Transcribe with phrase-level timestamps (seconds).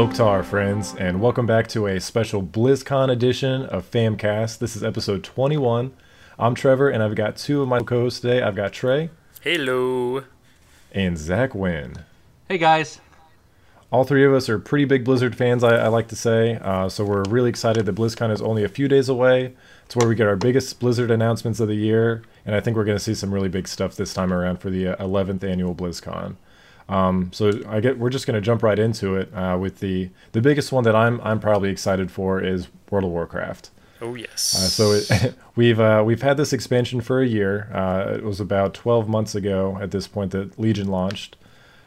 [0.00, 4.56] Loktar, friends, and welcome back to a special BlizzCon edition of Famcast.
[4.56, 5.92] This is episode 21.
[6.38, 8.40] I'm Trevor, and I've got two of my co-hosts today.
[8.40, 9.10] I've got Trey
[9.42, 10.24] Hello.
[10.90, 11.96] and Zach Wynn.
[12.48, 12.98] Hey guys.
[13.92, 16.54] All three of us are pretty big Blizzard fans, I, I like to say.
[16.62, 19.52] Uh, so we're really excited that BlizzCon is only a few days away.
[19.84, 22.84] It's where we get our biggest Blizzard announcements of the year, and I think we're
[22.84, 25.74] going to see some really big stuff this time around for the uh, 11th annual
[25.74, 26.36] BlizzCon.
[26.90, 30.10] Um, so I get we're just going to jump right into it uh, with the
[30.32, 33.70] the biggest one that I'm I'm probably excited for is World of Warcraft.
[34.02, 34.56] Oh yes.
[34.56, 37.70] Uh, so it, we've uh, we've had this expansion for a year.
[37.72, 41.36] Uh, it was about 12 months ago at this point that Legion launched,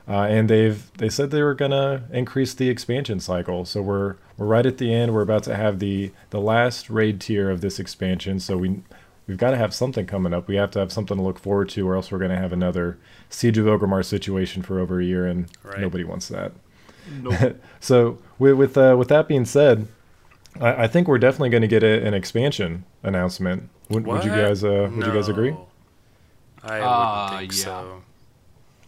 [0.07, 3.65] uh, and they've they said they were gonna increase the expansion cycle.
[3.65, 5.13] So we're we're right at the end.
[5.13, 8.39] We're about to have the the last raid tier of this expansion.
[8.39, 8.83] So we
[9.27, 10.47] we've got to have something coming up.
[10.47, 12.97] We have to have something to look forward to, or else we're gonna have another
[13.29, 15.79] Siege of Orgrimmar situation for over a year, and Right.
[15.79, 16.51] nobody wants that.
[17.21, 17.57] Nope.
[17.79, 19.87] So with with, uh, with that being said,
[20.61, 23.69] I, I think we're definitely going to get a, an expansion announcement.
[23.89, 25.55] Would, would you guys uh, would you guys agree?
[26.63, 27.65] I Uh, wouldn't think yeah.
[27.65, 28.01] so.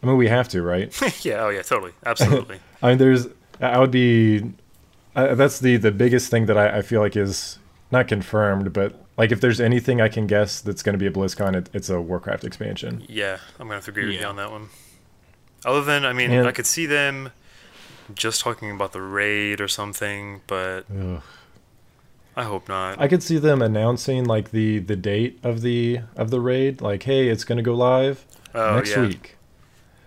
[0.01, 0.93] I mean, we have to, right?
[1.25, 1.43] yeah.
[1.43, 1.61] Oh yeah.
[1.61, 1.91] Totally.
[2.05, 2.59] Absolutely.
[2.81, 3.27] I mean, there's
[3.59, 4.53] I would be
[5.15, 7.59] uh, that's the the biggest thing that I, I feel like is
[7.91, 11.11] not confirmed, but like if there's anything I can guess that's going to be a
[11.11, 13.03] BlizzCon, it, it's a Warcraft expansion.
[13.07, 13.37] yeah.
[13.59, 14.69] I'm gonna have to agree with you on that one.
[15.63, 17.31] Other than, I mean, And- I could see them
[18.13, 21.21] just talking about the raid or something, but Ugh.
[22.35, 22.99] I hope not.
[23.01, 27.03] I could see them announcing like the the date of the of the raid, like
[27.03, 29.01] hey, it's going to go live oh next yeah.
[29.01, 29.37] week.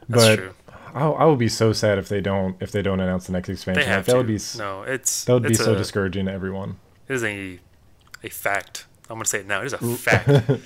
[0.08, 0.54] That's but true.
[0.94, 3.48] I, I would be so sad if they don't if they don't announce the next
[3.48, 3.80] expansion.
[3.80, 4.18] They Like, have that to.
[4.18, 6.76] would be no, it's that would be it's so a, discouraging to everyone.
[7.08, 7.58] It is a
[8.22, 8.84] a fact.
[9.10, 9.60] I'm gonna say it now.
[9.62, 10.28] It is a fact.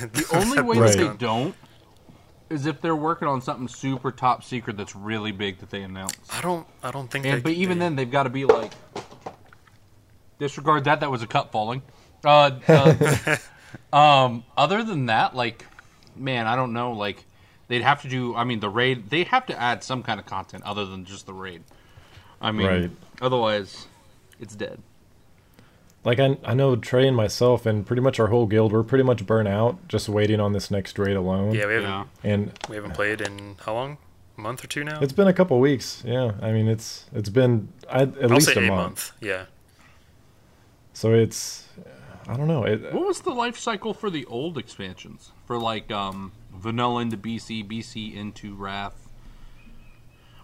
[0.00, 0.96] The only way Right.
[0.96, 1.56] that they don't
[2.48, 6.14] is if they're working on something super top secret that's really big that they announce.
[6.30, 6.64] I don't.
[6.84, 7.26] I don't think.
[7.26, 8.70] And they, but even they- then, they've got to be like,
[10.38, 11.00] disregard that.
[11.00, 11.82] That was a cup falling.
[12.24, 13.36] Uh, uh,
[13.96, 14.44] um.
[14.56, 15.66] Other than that, like,
[16.14, 16.92] man, I don't know.
[16.92, 17.24] Like,
[17.68, 18.34] they'd have to do.
[18.36, 19.10] I mean, the raid.
[19.10, 21.64] They have to add some kind of content other than just the raid.
[22.40, 22.90] I mean, Right.
[23.20, 23.86] otherwise,
[24.40, 24.80] it's dead.
[26.04, 29.04] Like I, I know Trey and myself and pretty much our whole guild, we're pretty
[29.04, 31.54] much burnt out just waiting on this next raid alone.
[31.54, 32.04] yeah, we haven't Yeah.
[32.24, 33.98] And we haven't played in how long?
[34.36, 34.98] A month or two now.
[35.00, 36.02] it's been a couple weeks.
[36.06, 38.80] Yeah, I mean it's it's been I, at I'll least say a a month.
[38.80, 39.12] month.
[39.20, 39.44] Yeah.
[40.92, 41.68] So it's
[42.28, 42.64] I don't know.
[42.64, 45.32] It, What was the life cycle for the old expansions?
[45.46, 49.08] For like um, vanilla into BC, BC into Wrath.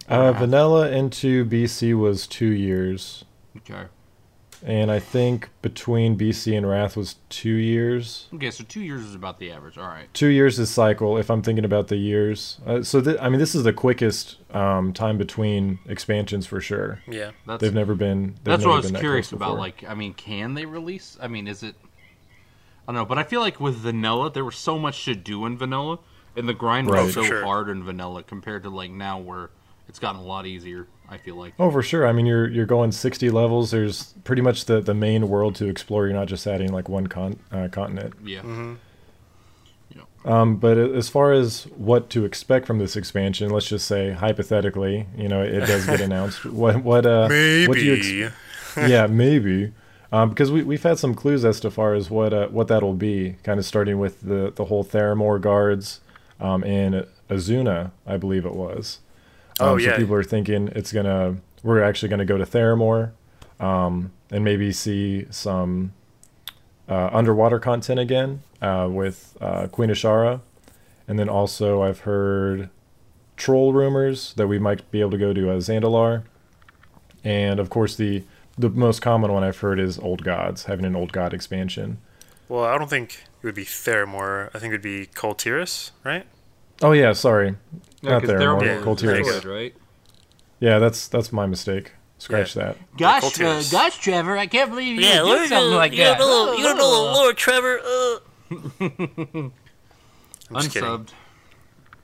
[0.07, 3.25] uh, vanilla into BC was two years,
[3.57, 3.85] Okay.
[4.65, 8.27] And I think between BC and Wrath was two years.
[8.33, 9.77] Okay, so two years is about the average.
[9.77, 10.11] All right.
[10.13, 11.17] Two years is cycle.
[11.17, 14.37] If I'm thinking about the years, uh, so th- I mean this is the quickest
[14.53, 16.99] um, time between expansions for sure.
[17.07, 17.31] Yeah.
[17.47, 18.35] That's They've never been.
[18.35, 19.57] they've that's never what I was that curious about.
[19.57, 21.17] Like, I mean, can they release?
[21.21, 21.75] I mean, is it?
[22.87, 25.45] I don't know, but I feel like with vanilla, there was so much to do
[25.45, 25.99] in vanilla,
[26.35, 27.05] and the grind Right.
[27.05, 27.43] was so Sure.
[27.43, 29.51] hard in vanilla compared to like now, where
[29.87, 30.87] it's gotten a lot easier.
[31.09, 31.53] I feel like.
[31.59, 32.05] Oh, for sure.
[32.07, 33.71] I mean, you're you're going 60 levels.
[33.71, 36.07] There's pretty much the, the main world to explore.
[36.07, 38.13] You're not just adding like one con- uh, continent.
[38.23, 38.39] Yeah.
[38.41, 38.73] Mm-hmm.
[40.25, 45.07] Um, but as far as what to expect from this expansion, let's just say hypothetically,
[45.17, 46.45] you know, it does get announced.
[46.45, 48.91] What what uh what do you ex- Maybe.
[48.91, 49.71] yeah maybe
[50.11, 52.93] um, because we we've had some clues as to far as what uh, what that'll
[52.93, 53.35] be.
[53.43, 56.01] Kind of starting with the the whole Theramore guards
[56.39, 58.99] um, in Azsuna, I believe it was.
[59.59, 59.91] Oh, Um, yeah.
[59.91, 63.11] So people are thinking it's gonna we're actually gonna go to Theramore,
[63.59, 65.93] um, and maybe see some
[66.87, 70.41] uh, underwater content again uh, with uh, Queen Azshara,
[71.07, 72.69] and then also I've heard
[73.37, 76.23] troll rumors that we might be able to go to uh, Zandalar,
[77.23, 78.23] and of course the
[78.57, 81.97] the most common one I've heard is Old Gods having an Old God expansion.
[82.49, 84.49] Well, I don't think it would be Theramore.
[84.53, 86.25] I think it would be Kul Tiras, right?
[86.81, 87.55] Oh yeah, sorry,
[88.01, 89.45] Yeah, not 'cause Theramore, Yeah, Cold there you Tears.
[89.45, 89.75] right?
[90.59, 91.93] Yeah, that's that's my mistake.
[92.17, 92.75] Scratch that.
[92.97, 93.71] Gosh, Kul Tiras.
[93.71, 96.17] gosh, Trevor, I can't believe you Yeah, did look something like you that.
[96.17, 97.79] Don't you don't know the lore, Trevor.
[97.79, 98.19] Uh,
[99.29, 99.51] I'm
[100.55, 100.89] just kidding.
[100.89, 101.09] Unsubbed.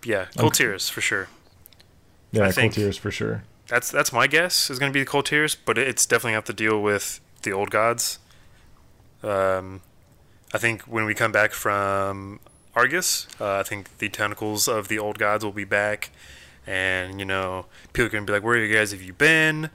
[0.06, 1.28] Yeah, Kul Tiras for sure.
[2.32, 3.44] Yeah, I Cold think- Tears for sure.
[3.68, 6.44] That's that's my guess is going to be the Kul Tiras, but it's definitely have
[6.46, 8.20] to deal with the old gods.
[9.24, 9.82] Um,
[10.54, 12.40] I think when we come back from
[12.76, 16.10] Argus, uh, I think the tentacles of the old gods will be back,
[16.68, 19.14] and you know people are going to be like, "Where are you guys have you
[19.14, 19.70] been?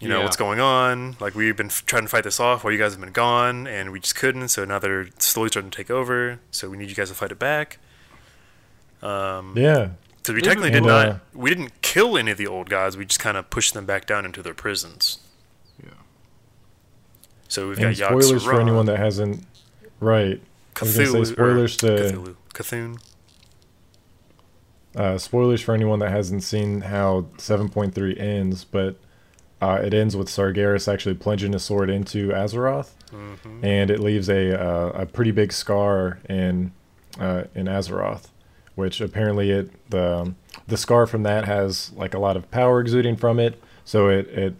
[0.00, 0.24] You know Yeah.
[0.24, 1.16] what's going on?
[1.18, 3.66] Like we've been f- trying to fight this off while you guys have been gone,
[3.66, 4.48] and we just couldn't.
[4.48, 6.38] So now they're slowly starting to take over.
[6.52, 7.78] So we need you guys to fight it back."
[9.02, 11.20] Um, Yeah, Because we technically we'll- did Uh, not.
[11.34, 12.96] We didn't kill kill any of the old gods.
[12.96, 15.18] We just kind of pushed them back down into their prisons.
[15.82, 15.90] Yeah.
[17.48, 19.44] So we've And got Yogg spoilers for anyone that hasn't.
[20.00, 20.40] Right.
[20.80, 22.98] I was gonna say Cthulhu, spoilers to Cthulhu, Cthulhu.
[24.96, 28.96] uh, spoilers for anyone that hasn't seen how 7.3 ends, but
[29.60, 33.64] uh, it ends with Sargeras actually plunging his sword into Azeroth, Mm-hmm.
[33.64, 36.72] and it leaves a uh, a pretty big scar in
[37.18, 38.26] uh, in Azeroth,
[38.74, 40.34] which apparently it the
[40.66, 43.60] the scar from that has like a lot of power exuding from it.
[43.86, 44.54] So it it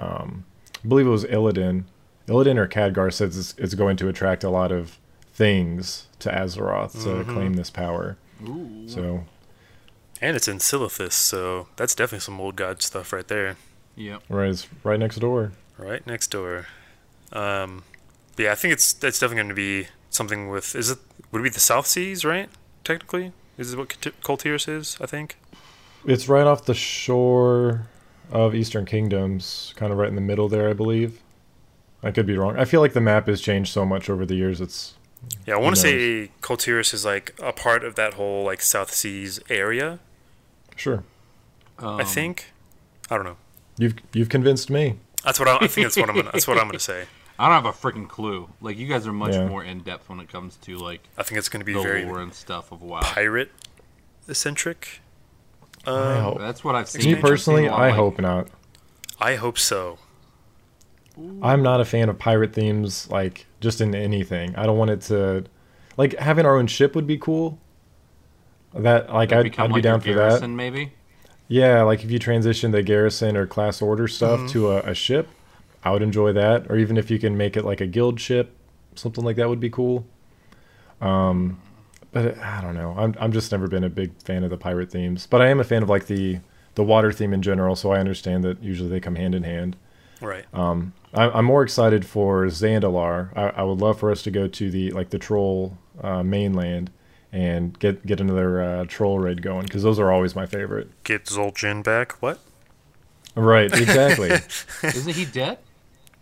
[0.00, 0.44] um,
[0.84, 1.84] I believe it was Illidan,
[2.26, 4.98] Illidan or Khadgar says it's, it's going to attract a lot of
[5.32, 8.16] things to Azeroth to claim this power.
[8.46, 8.84] Ooh.
[8.86, 9.24] So
[10.20, 13.56] And it's in Silithus, so that's definitely some old god stuff right there.
[13.96, 14.22] Yep.
[14.28, 15.52] right, it's right next door.
[15.78, 16.66] Right next door.
[17.32, 17.84] Um,
[18.36, 20.74] but yeah, I think it's it's definitely going to be something with.
[20.74, 20.98] Is it
[21.30, 22.48] would it be the South Seas, right?
[22.84, 24.96] Technically, is it what Kul Tiras is?
[25.00, 25.36] I think.
[26.04, 27.86] It's right off the shore
[28.30, 31.20] of Eastern Kingdoms, kind of right in the middle there, I believe.
[32.02, 32.56] I could be wrong.
[32.58, 34.60] I feel like the map has changed so much over the years.
[34.60, 34.94] It's
[35.46, 38.60] Yeah, I want to say Kul Tiras is like a part of that whole like
[38.60, 39.98] South Seas area.
[40.76, 41.04] sure
[41.78, 42.52] Um, I think.
[43.10, 43.36] I don't know.
[43.78, 44.98] you've you've convinced me.
[45.24, 45.84] That's what I, I think.
[45.86, 46.16] That's what I'm.
[46.16, 47.04] Gonna, that's what I'm gonna say.
[47.38, 48.48] I don't have a freaking clue.
[48.60, 49.46] Like you guys are much Yeah.
[49.46, 52.04] more in depth when it comes to like I think it's gonna be the very
[52.04, 53.00] lore and stuff of WoW.
[53.00, 53.50] pirate
[54.28, 55.00] eccentric.
[55.86, 56.38] I Um, hope.
[56.38, 57.14] That's what I've seen.
[57.14, 58.48] Me personally, I've seen a lot, I like- hope not.
[59.20, 59.98] I hope so.
[61.42, 64.54] I'm not a fan of pirate themes, like just in anything.
[64.56, 65.44] I don't want it to,
[65.96, 67.58] like having our own ship would be cool.
[68.74, 70.46] That like I'd, become I'd be like down for that.
[70.48, 70.92] maybe.
[71.48, 74.48] Yeah, like if you transition the garrison or class order stuff Mm-hmm.
[74.48, 75.28] to a, a ship,
[75.84, 76.70] I would enjoy that.
[76.70, 78.56] Or even if you can make it like a guild ship,
[78.94, 80.06] something like that would be cool.
[81.00, 81.60] Um,
[82.12, 82.94] but I don't know.
[82.96, 85.26] I'm I'm just never been a big fan of the pirate themes.
[85.26, 86.40] But I am a fan of like the
[86.74, 87.76] the water theme in general.
[87.76, 89.76] So I understand that usually they come hand in hand.
[90.22, 90.44] Right.
[90.54, 93.36] Um, I, I'm more excited for Zandalar.
[93.36, 96.90] I, I would love for us to go to the like the troll uh, mainland
[97.32, 100.88] and get get another uh, troll raid going because those are always my favorite.
[101.04, 102.12] Get Zol'jin back.
[102.22, 102.38] What?
[103.34, 104.30] Right, exactly.
[104.82, 105.58] Isn't he dead?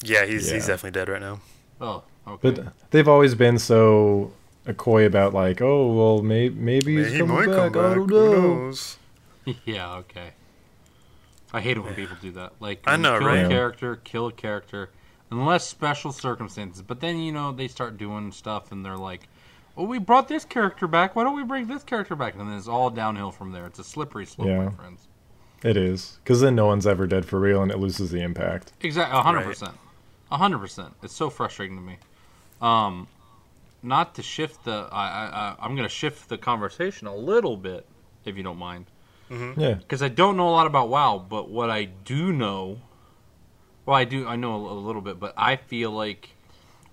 [0.02, 1.40] Yeah, he's he's definitely dead right now.
[1.80, 2.50] Oh, okay.
[2.52, 4.32] but they've always been so
[4.76, 7.72] coy about like, oh well, may, maybe he's He coming might back.
[7.72, 7.96] come I back.
[7.96, 8.30] don't Who
[8.66, 8.96] knows?
[9.64, 10.30] yeah, okay.
[11.52, 12.52] I hate it when people do that.
[12.60, 13.44] Like, I you know, kill right?
[13.44, 14.90] a character, kill a character,
[15.30, 16.82] unless special circumstances.
[16.82, 19.28] But then you know they start doing stuff, and they're like,
[19.76, 21.16] "Oh, we brought this character back.
[21.16, 23.66] Why don't we bring this character back?" And then it's all downhill from there.
[23.66, 24.64] It's a slippery slope, Yeah.
[24.66, 25.08] my friends.
[25.62, 28.72] It is because then no one's ever dead for real, and it loses the impact.
[28.80, 29.74] Exactly, hundred percent,
[30.30, 30.94] hundred percent.
[31.02, 31.98] It's so frustrating to me.
[32.62, 33.08] Um,
[33.82, 37.56] not to shift the, I, I, I I'm going to shift the conversation a little
[37.56, 37.86] bit,
[38.24, 38.86] if you don't mind.
[39.30, 42.78] Yeah, because I don't know a lot about WoW, but what I do know,
[43.86, 46.30] well, I do I know a, a little bit, but I feel like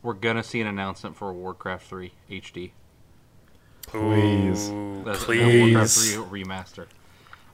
[0.03, 2.71] we're gonna see an announcement for Warcraft 3 HD,
[3.87, 4.69] Please.
[4.69, 5.73] That's- please.
[5.73, 6.85] Warcraft 3 remaster.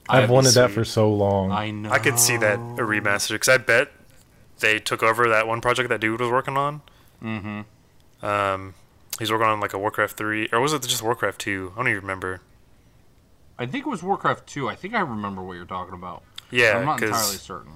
[0.09, 1.51] I've That'd be wanted that for so long.
[1.51, 1.89] I know.
[1.89, 3.89] I could see that a remaster because I bet
[4.59, 6.81] they took over that one project that dude was working on.
[7.23, 8.25] Mm-hmm.
[8.25, 8.73] Um,
[9.17, 11.71] he's working on like a Warcraft three, or was it just Warcraft two?
[11.73, 12.41] I don't even remember.
[13.57, 14.67] I think it was Warcraft 2.
[14.69, 16.23] I think I remember what you're talking about.
[16.51, 17.73] Yeah, I'm not entirely certain.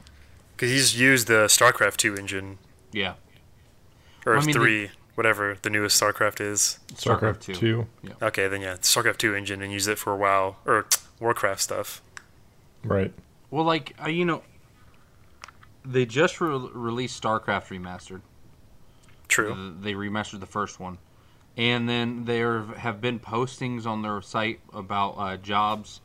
[0.56, 2.58] because he's used the StarCraft two engine
[2.92, 3.14] Yeah,
[4.26, 6.80] or I mean, three, whatever the newest StarCraft is.
[6.94, 7.54] StarCraft 2.
[7.54, 7.88] two.
[8.22, 10.86] Okay, then yeah, StarCraft two engine and use it for a WoW or
[11.20, 12.02] Warcraft stuff.
[12.84, 13.12] Right.
[13.50, 14.44] Well, like uh, you know,
[15.86, 18.22] they just re- released StarCraft remastered.
[19.28, 19.56] True.
[19.56, 20.98] Th- They remastered the first one,
[21.58, 26.02] and then there have been postings on their site about uh, jobs,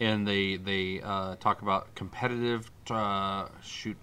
[0.00, 2.70] and they they uh, talk about competitive.
[2.90, 3.96] Uh, shoot,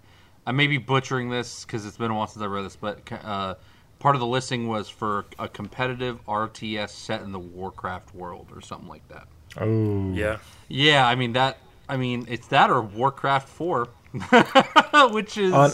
[0.48, 3.00] I may be butchering this because it's been a while since I read this, but
[3.12, 3.56] uh,
[4.00, 8.62] part of the listing was for a competitive RTS set in the Warcraft world or
[8.62, 9.28] something like that.
[9.58, 10.12] Oh.
[10.14, 10.38] Yeah.
[10.70, 11.58] Yeah, I mean that.
[11.88, 13.90] I mean it's that or Warcraft Four,
[15.12, 15.72] which is On-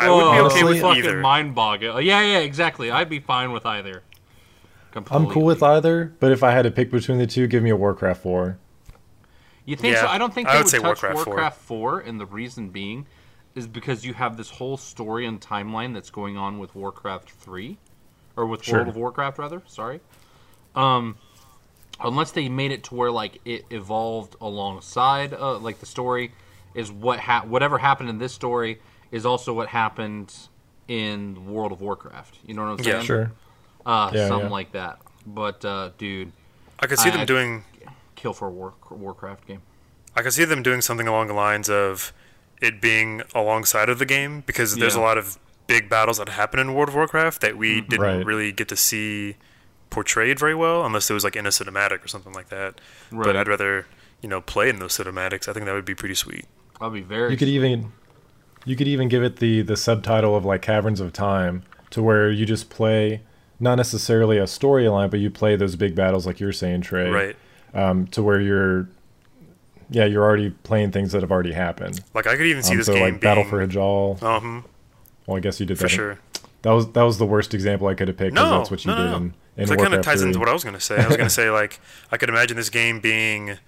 [0.00, 1.20] I would be oh, okay with either.
[1.20, 2.06] mind boggling.
[2.06, 2.90] Yeah, yeah, exactly.
[2.90, 4.02] I'd be fine with either.
[5.10, 7.70] I'm cool with either, but if I had to pick between the two, give me
[7.70, 8.58] a Warcraft 4.
[9.64, 10.06] You think so?
[10.06, 12.00] I don't think I they would would, say touch Warcraft Warcraft, 4.
[12.00, 12.08] 4.
[12.08, 13.06] and the reason being
[13.54, 17.76] is because you have this whole story and timeline that's going on with Warcraft 3
[18.36, 18.78] or with Sure.
[18.78, 20.00] World of Warcraft rather, sorry.
[20.74, 21.16] Um
[22.00, 26.32] unless they made it to where like it evolved alongside uh, like the story
[26.74, 28.80] is what ha- whatever happened in this story
[29.12, 30.34] is also what happened
[30.88, 32.38] in World of Warcraft.
[32.46, 32.88] You know what I'm saying?
[32.88, 32.92] Yeah.
[32.94, 33.06] saying?
[33.06, 33.32] Sure.
[33.84, 34.52] Uh, Yeah, something yeah.
[34.52, 34.98] like that.
[35.26, 36.32] But uh, dude,
[36.80, 37.64] I could see I- them doing.
[38.16, 39.62] kill for a War- Warcraft game.
[40.14, 42.12] I could see them doing something along the lines of
[42.60, 46.60] it being alongside of the game because there's a lot of big battles that happen
[46.60, 48.24] in World of Warcraft that we didn't Right.
[48.24, 49.36] really get to see
[49.90, 52.80] portrayed very well unless it was like in a cinematic or something like that.
[53.10, 53.86] But I'd rather,
[54.20, 55.48] you know, play in those cinematics.
[55.48, 56.44] I think that would be pretty sweet.
[56.78, 57.32] That'd be very.
[57.32, 57.92] You could even
[58.64, 62.30] you could even give it the the subtitle of like Caverns of Time to where
[62.30, 63.22] you just play
[63.62, 67.08] not necessarily a storyline, but you play those big battles like you're saying, Trey.
[67.08, 67.36] Right.
[67.72, 68.88] Um, to where you're
[69.90, 72.00] yeah, you're already playing things that have already happened.
[72.14, 74.22] Like I could even see Um, this so game like Battle for Hyjal.
[74.22, 74.64] um,
[75.26, 75.88] Well, I guess you did for that.
[75.90, 76.18] sure.
[76.62, 78.90] That was that was the worst example I could have picked No, that's what you
[78.90, 79.16] no, no, did no.
[79.16, 80.28] in, in So that kind of ties 3.
[80.28, 80.96] into what I was going to say.
[80.96, 83.58] I was going to say like I could imagine this game being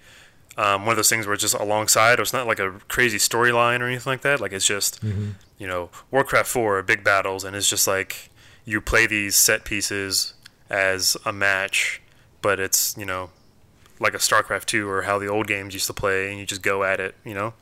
[0.57, 3.17] um, one of those things where it's just alongside, or it's not like a crazy
[3.17, 4.39] storyline or anything like that.
[4.39, 5.31] Like it's just Mm-hmm.
[5.57, 8.29] you know Warcraft Four big battles, and it's just like
[8.65, 10.33] you play these set pieces
[10.69, 12.01] as a match,
[12.41, 13.29] but it's you know
[13.99, 16.61] like a StarCraft Two or how the old games used to play, and you just
[16.61, 17.15] go at it.
[17.23, 17.53] You know.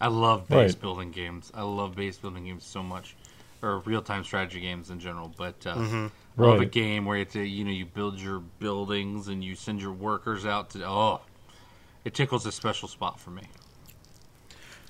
[0.00, 0.80] I love base Right.
[0.80, 1.52] building games.
[1.54, 3.14] I love base building games so much,
[3.62, 5.32] or real time strategy games in general.
[5.36, 6.06] But uh, Mm-hmm.
[6.38, 9.54] I love a game where it's a, you know you build your buildings and you
[9.54, 10.84] send your workers out to.
[10.84, 11.20] Oh,
[12.04, 13.42] it tickles a special spot for me.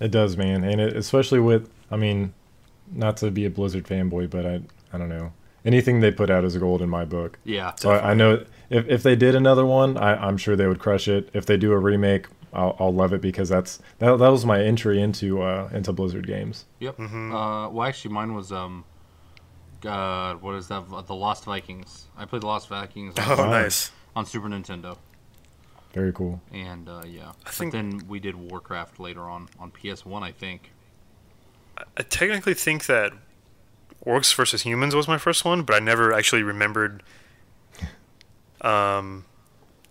[0.01, 2.33] It does, man, and it, especially with I mean,
[2.91, 4.61] not to be a Blizzard fanboy, but I
[4.93, 5.33] I don't know
[5.65, 7.39] anything they put out is gold in my book.
[7.45, 10.67] Yeah, So I, I know if, if they did another one, I, I'm sure they
[10.67, 11.31] would crush it.
[11.33, 14.61] If they do a remake, I'll, I'll love it because that's that, that was my
[14.61, 16.65] entry into uh, into Blizzard games.
[16.81, 16.97] Yep.
[16.99, 17.33] Mm-hmm.
[17.35, 18.85] Uh, well, actually, mine was um,
[19.81, 20.85] God, what is that?
[21.07, 22.07] The Lost Vikings.
[22.17, 23.51] I played the Lost Vikings on, Oh, Wow.
[23.51, 23.91] nice.
[24.17, 24.99] on Super Nintendo,
[25.95, 26.41] Very cool.
[26.53, 27.33] and uh, yeah.
[27.47, 30.73] I think- but then we did Warcraft later on on PS One, I think.
[31.97, 33.13] I technically think that
[34.05, 37.03] Orcs versus Humans was my first one, but I never actually remembered
[38.61, 39.25] um,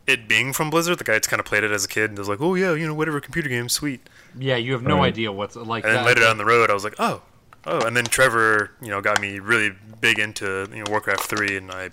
[0.07, 0.99] it being from Blizzard.
[0.99, 2.73] Like I just kind of played it as a kid and was like, "Oh yeah,
[2.73, 4.01] you know, whatever computer game, sweet."
[4.37, 5.07] Yeah, you have no Right.
[5.07, 5.83] idea what's like.
[5.83, 6.07] And then that.
[6.07, 7.21] later down the road, I was like, "Oh,
[7.65, 11.57] oh." And then Trevor, you know, got me really big into you know Warcraft three,
[11.57, 11.89] and I,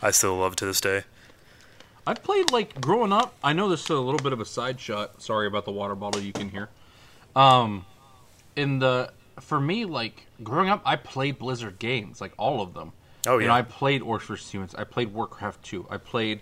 [0.00, 1.04] I still love it to this day.
[2.06, 3.34] I played like growing up.
[3.44, 5.22] I know this is a little bit of a side shot.
[5.22, 6.68] Sorry about the water bottle you can hear.
[7.36, 7.86] Um,
[8.56, 12.92] in the for me, like growing up, I played Blizzard games, like all of them.
[13.26, 14.74] Oh You yeah, know, I played Orcs vs Humans.
[14.74, 15.86] I played Warcraft 2.
[15.90, 16.40] I played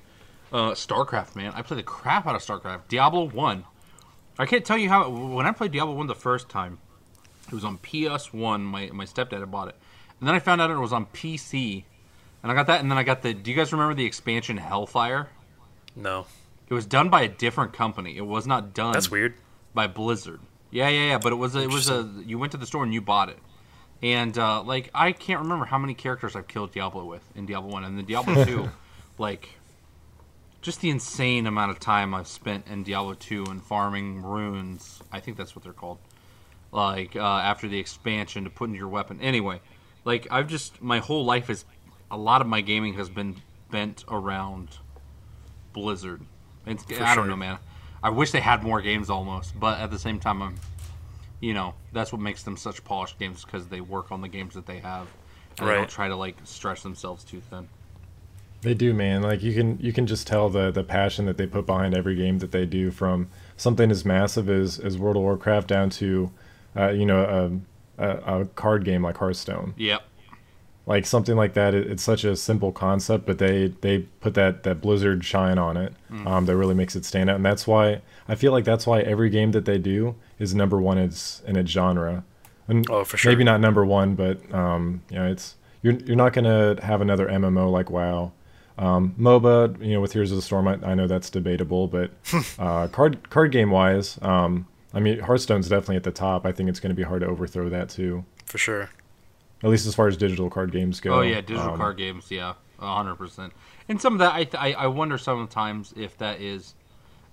[0.52, 1.52] uh, StarCraft, man.
[1.54, 2.83] I played the crap out of StarCraft.
[2.88, 3.64] Diablo 1.
[4.38, 5.09] I can't tell you how.
[5.11, 6.78] When I played Diablo 1 the first time,
[7.49, 8.61] it was on PS1.
[8.62, 9.76] My, my stepdad had bought it.
[10.19, 11.85] And then I found out it was on PC.
[12.42, 13.35] And I got that, and then I got the.
[13.35, 15.28] Do you guys remember the expansion Hellfire?
[15.95, 16.26] no,
[16.69, 18.16] It was done by a different company.
[18.16, 19.35] It was not done that's weird.
[19.75, 20.40] by Blizzard.
[20.71, 21.19] Yeah, yeah, yeah.
[21.19, 23.29] But it was a, it was a you went to the store and you bought
[23.29, 23.39] it,
[24.03, 27.71] and uh, like I can't remember how many characters I've killed Diablo with in Diablo
[27.71, 28.71] one and then Diablo two,
[29.19, 29.49] like
[30.62, 35.03] just the insane amount of time I've spent in Diablo two and farming runes.
[35.11, 35.99] I think that's what they're called.
[36.73, 39.21] Like uh, after the expansion to put into your weapon.
[39.21, 39.61] Anyway,
[40.05, 41.65] like I've just my whole life is
[42.11, 43.37] a lot of my gaming has been
[43.71, 44.79] bent around
[45.73, 46.23] Blizzard.
[46.67, 46.75] I
[47.15, 47.27] don't sure.
[47.27, 47.59] know, man.
[48.02, 50.57] I wish they had more games almost, but at the same time, I'm,
[51.40, 54.54] you know, that's what makes them such polished games because they work on the games
[54.54, 55.07] that they have,
[55.59, 57.69] and they don't try to like stretch themselves too thin.
[58.62, 59.23] They do, man.
[59.23, 62.14] Like you can you can just tell the the passion that they put behind every
[62.14, 66.30] game that they do, from something as massive as, as World of Warcraft down to,
[66.76, 67.62] uh, you know,
[67.99, 69.75] a, a, a card game like Hearthstone.
[69.76, 70.02] Yep.
[70.87, 71.75] Like something like that.
[71.75, 75.77] It, it's such a simple concept, but they they put that that Blizzard shine on
[75.77, 75.93] it.
[76.11, 76.27] Mm.
[76.27, 79.01] Um, that really makes it stand out, and that's why I feel like that's why
[79.01, 82.25] every game that they do is number one in its in its genre.
[82.67, 83.31] And Oh, for sure.
[83.33, 87.27] maybe not number one, but um, you know, it's you're you're not gonna have another
[87.29, 88.33] MMO like WoW.
[88.79, 92.11] Um, MOBA, you know, with Heroes of the Storm, I, I know that's debatable, but
[92.59, 96.47] uh, card card game wise, um, I mean, Hearthstone's definitely at the top.
[96.47, 98.89] I think it's going to be hard to overthrow that too, For sure.
[99.62, 101.14] At least as far as digital card games go.
[101.14, 102.31] Oh yeah, digital Um, card games.
[102.31, 103.52] Yeah, hundred percent.
[103.88, 106.75] And some of that, I, I I wonder sometimes if that is.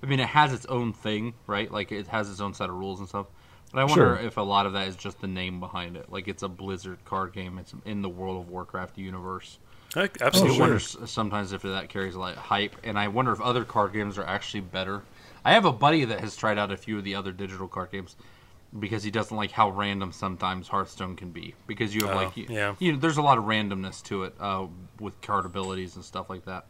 [0.04, 1.72] I mean, it has its own thing, right?
[1.72, 3.26] Like it has its own set of rules and stuff.
[3.74, 4.20] But I wonder Sure.
[4.20, 6.12] if a lot of that is just the name behind it.
[6.12, 7.58] Like it's a Blizzard card game.
[7.58, 9.58] It's in the World of Warcraft universe.
[9.96, 10.56] I, I absolutely.
[10.56, 10.62] sure.
[10.68, 13.94] wonder sometimes if that carries a lot of hype, and I wonder if other card
[13.94, 15.02] games are actually better.
[15.44, 17.92] I have a buddy that has tried out a few of the other digital card
[17.92, 18.16] games
[18.80, 21.56] because he doesn't like how random sometimes Hearthstone can be.
[21.68, 22.76] Because you have Oh, like, you, yeah.
[22.80, 24.68] you know, there's a lot of randomness to it uh,
[25.00, 26.66] with card abilities and stuff like that.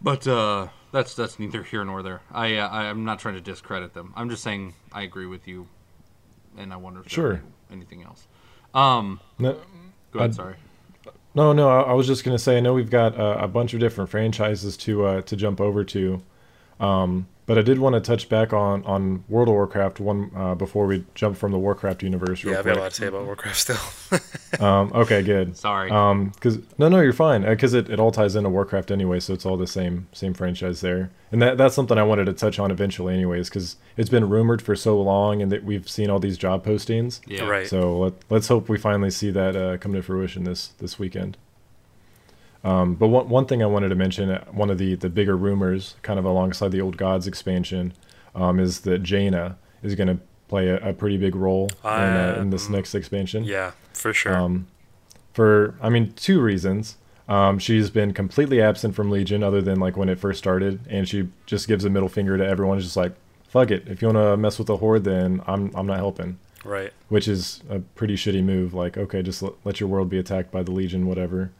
[0.00, 2.22] But uh, that's that's neither here nor there.
[2.32, 4.12] I uh, I- I'm not trying to discredit them.
[4.16, 5.68] I'm just saying I agree with you,
[6.58, 7.42] and I wonder if Sure.
[7.70, 8.26] anything else.
[8.74, 9.52] Um, No,
[10.10, 10.30] go ahead.
[10.30, 10.54] I'd- sorry.
[11.34, 11.68] no, no.
[11.68, 13.80] I, I was just going to say, I know we've got uh, a bunch of
[13.80, 16.22] different franchises to uh, to jump over to.
[16.82, 20.54] Um, but I did want to touch back on on World of Warcraft one uh,
[20.54, 22.44] before we jump from the Warcraft universe.
[22.44, 24.20] Real Yeah, I've got a lot to say about Warcraft still.
[24.60, 25.56] Um, okay, good.
[25.56, 25.90] Sorry.
[25.90, 27.40] Um, because no, no, you're fine.
[27.40, 30.82] Because it, it all ties into Warcraft anyway, so it's all the same same franchise
[30.82, 31.10] there.
[31.32, 34.60] And that that's something I wanted to touch on eventually, anyways, because it's been rumored
[34.60, 37.20] for so long, and that we've seen all these job postings.
[37.26, 37.44] yeah.
[37.44, 37.66] right.
[37.66, 41.38] So let, let's hope we finally see that uh, come to fruition this this weekend.
[42.64, 45.36] Um, but one one thing I wanted to mention, uh, one of the the bigger
[45.36, 47.92] rumors, kind of alongside the Old Gods expansion,
[48.34, 52.36] um, is that Jaina is going to play a, a pretty big role in, uh,
[52.40, 53.42] in this Um, next expansion.
[53.44, 54.36] yeah, for sure.
[54.36, 54.66] Um,
[55.32, 56.96] for I mean, two reasons.
[57.28, 61.08] Um, she's been completely absent from Legion, other than like when it first started, and
[61.08, 62.78] she just gives a middle finger to everyone.
[62.80, 63.12] Just like,
[63.48, 63.88] fuck it.
[63.88, 66.38] If you want to mess with the horde, then I'm I'm not helping.
[66.64, 66.92] right.
[67.08, 68.74] Which is a pretty shitty move.
[68.74, 71.50] Like, okay, just let, let your world be attacked by the Legion, whatever.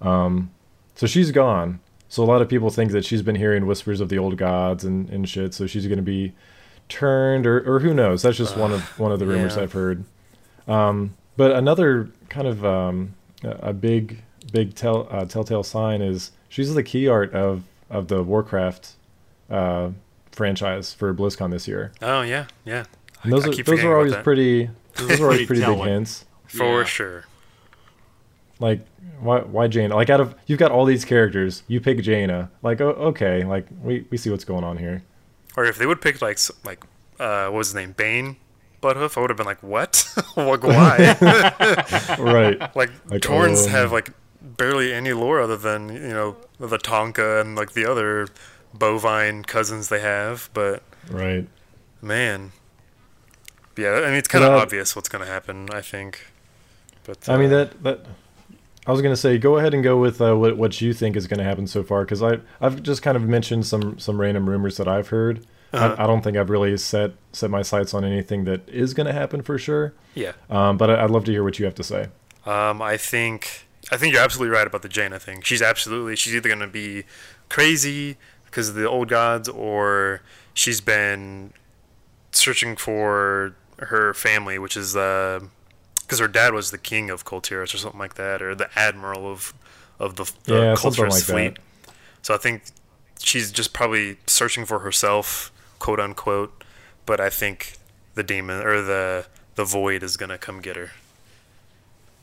[0.00, 0.50] Um,
[0.94, 1.80] so she's gone.
[2.08, 4.84] So a lot of people think that she's been hearing whispers of the old gods
[4.84, 5.54] and, and shit.
[5.54, 6.32] So she's going to be
[6.88, 8.22] turned, or, or who knows?
[8.22, 9.62] That's just one of one of the rumors yeah.
[9.62, 10.04] I've heard.
[10.68, 14.22] Um, but another kind of um, a a big
[14.52, 18.92] big tell uh, telltale sign is she's the key art of of the Warcraft
[19.50, 19.90] uh,
[20.32, 21.92] franchise for BlizzCon this year.
[22.02, 22.84] Oh yeah, yeah.
[23.22, 25.76] And those I are keep those forgetting are always pretty those are always Pretty pretty
[25.76, 26.24] big hints.
[26.46, 26.84] For Yeah.
[26.84, 27.24] sure.
[28.58, 28.80] Like
[29.20, 29.94] why why Jaina?
[29.94, 32.50] Like out of you've got all these characters, you pick Jaina.
[32.62, 35.02] Like oh, okay, like we, we see what's going on here.
[35.56, 36.84] Or if they would pick like like
[37.18, 38.36] uh, what was his name, Baine,
[38.82, 40.06] Butthoof, I would have been like, what?
[40.34, 41.16] why?
[42.18, 42.76] right.
[42.76, 44.10] like, Like, Taurens um, have like
[44.42, 48.28] barely any lore other than you know the Tonka and like the other
[48.74, 51.46] bovine cousins they have, but Right.
[52.02, 52.52] man,
[53.76, 55.68] yeah, I mean it's kind of obvious what's gonna happen.
[55.72, 56.26] I think,
[57.04, 58.06] but I mean uh, that that
[58.86, 61.26] I was gonna say go ahead and go with uh, what what you think is
[61.26, 64.76] gonna happen so far because I I've just kind of mentioned some some random rumors
[64.76, 65.44] that I've heard.
[65.72, 65.96] Uh-huh.
[65.98, 69.12] I, I don't think I've really set set my sights on anything that is gonna
[69.12, 69.94] happen for sure.
[70.14, 70.32] yeah.
[70.48, 72.08] Um, but I, I'd love to hear what you have to say.
[72.44, 75.42] Um, I think I think you're absolutely right about the Jaina thing.
[75.42, 77.04] She's absolutely she's either gonna be
[77.48, 80.22] crazy because of the old gods, or
[80.54, 81.52] she's been
[82.32, 84.96] searching for her family, which is
[86.06, 88.68] because her dad was the king of Kul Tiras or something like that, or the
[88.78, 89.52] admiral of
[89.98, 91.54] of the, the Yeah, something like fleet.
[91.56, 91.94] that.
[92.22, 92.62] So I think
[93.18, 96.62] she's just probably searching for herself, quote unquote.
[97.06, 97.74] But I think
[98.14, 100.90] the demon or the the void is gonna come get her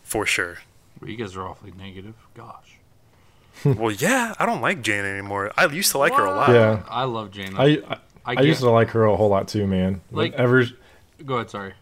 [0.04, 0.60] for sure.
[1.06, 2.16] You guys are awfully negative.
[2.34, 2.78] Gosh.
[3.66, 5.52] well, yeah, I don't like Jaina anymore.
[5.58, 6.50] I used to like her a lot.
[6.50, 6.84] Yeah.
[6.90, 7.60] I love Jaina.
[7.60, 10.02] I I, I, get- used to like her a whole lot too, man.
[10.12, 10.66] Like- ever
[11.26, 11.50] Go ahead.
[11.50, 11.74] Sorry.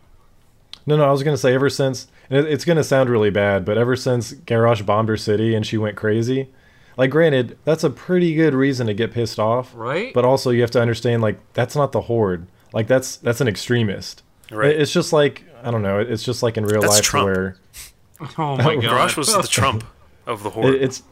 [0.85, 3.65] No, no, I was gonna say ever since and it, it's gonna sound really bad,
[3.65, 6.49] but ever since Garrosh bombed her city and she went crazy,
[6.97, 10.13] like granted, that's a pretty good reason to get pissed off, Right?
[10.13, 13.47] But also you have to understand like that's not the horde, like that's that's an
[13.47, 14.23] extremist.
[14.51, 14.71] Right.
[14.71, 15.99] It- It's just like I don't know.
[15.99, 17.25] It's just like in real That's life Trump.
[17.27, 17.55] where
[18.37, 18.83] Oh my god.
[18.83, 19.83] Garrosh was the Trump
[20.25, 20.73] of the horde.
[20.75, 21.03] it, it's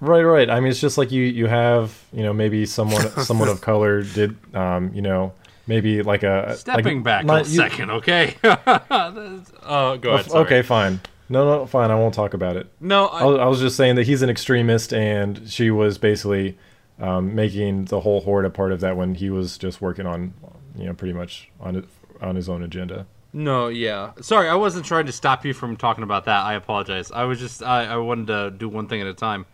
[0.00, 0.50] right, right.
[0.50, 4.02] I mean, it's just like you you have you know maybe someone someone of color
[4.02, 5.32] did um you know
[5.66, 8.36] maybe like a Stepping like, back not- a you- second, okay?
[8.44, 10.30] uh, go ahead.
[10.30, 10.44] Sorry.
[10.44, 11.00] Okay, fine.
[11.28, 11.90] No, no, fine.
[11.90, 12.66] I won't talk about it.
[12.80, 15.96] No, I I, was, I was just saying that he's an extremist, and she was
[15.96, 16.58] basically
[16.98, 20.34] um, making the whole horde a part of that when he was just working on,
[20.76, 21.86] you know, pretty much on
[22.20, 23.06] on his own agenda.
[23.32, 24.12] no, yeah.
[24.20, 26.44] Sorry, I wasn't trying to stop you from talking about that.
[26.44, 27.10] I apologize.
[27.10, 29.46] I was just I, I wanted to do one thing at a time.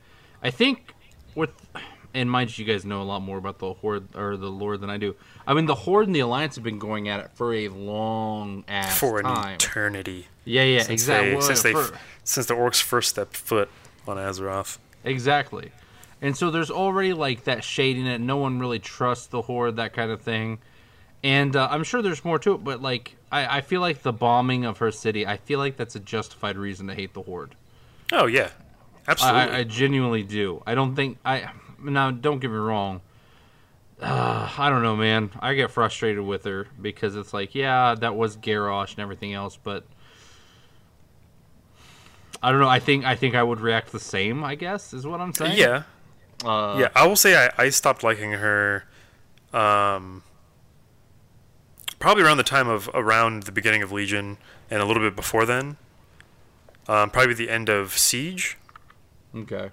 [0.43, 0.95] I think
[1.37, 1.51] with
[2.13, 4.77] and mind you, you guys know a lot more about the horde or the lore
[4.79, 5.15] than I do.
[5.49, 8.65] I mean, the horde and the alliance have been going at it for a long
[8.69, 9.55] ass for an time.
[9.55, 10.27] eternity.
[10.45, 11.29] yeah, yeah, Since exactly.
[11.31, 13.71] They, Well, since they for- since the orcs first stepped foot
[14.07, 14.77] on Azeroth.
[15.05, 15.73] Exactly.
[16.21, 18.21] And so there's already like that shading it.
[18.21, 20.59] No one really trusts the horde, that kind of thing.
[21.25, 24.13] And uh, I'm sure there's more to it, but like I, I feel like the
[24.13, 27.55] bombing of her city, I feel like that's a justified reason to hate the horde.
[28.13, 28.51] Oh yeah,
[29.07, 29.41] absolutely.
[29.41, 30.63] I, I genuinely do.
[30.67, 31.51] I don't think I
[31.83, 32.11] now.
[32.11, 33.01] Don't get me wrong.
[34.01, 35.31] Uh, I don't know, man.
[35.41, 39.57] I get frustrated with her because it's like, yeah, that was Garrosh and everything else,
[39.57, 39.85] but
[42.43, 42.69] I don't know.
[42.69, 44.45] I think I think I would react the same.
[44.45, 45.59] I guess is what I'm saying.
[45.59, 45.83] yeah,
[46.45, 46.89] Uh, yeah.
[46.95, 48.85] I will say I, I stopped liking her.
[49.53, 50.23] Um,
[51.99, 54.39] probably around the time of around the beginning of Legion
[54.71, 55.77] and a little bit before then.
[56.87, 58.57] Um, probably the end of Siege.
[59.35, 59.71] Okay.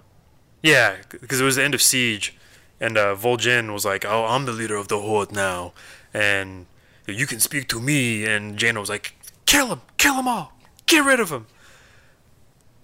[0.62, 2.35] Yeah, because it was the end of Siege,
[2.80, 5.72] and uh, Vol'jin was like, "Oh, I'm the leader of the Horde now,
[6.12, 6.66] and
[7.06, 9.14] you can speak to me." And Jaina was like,
[9.46, 9.80] "Kill him!
[9.98, 10.52] Kill them all!
[10.86, 11.46] Get rid of him!"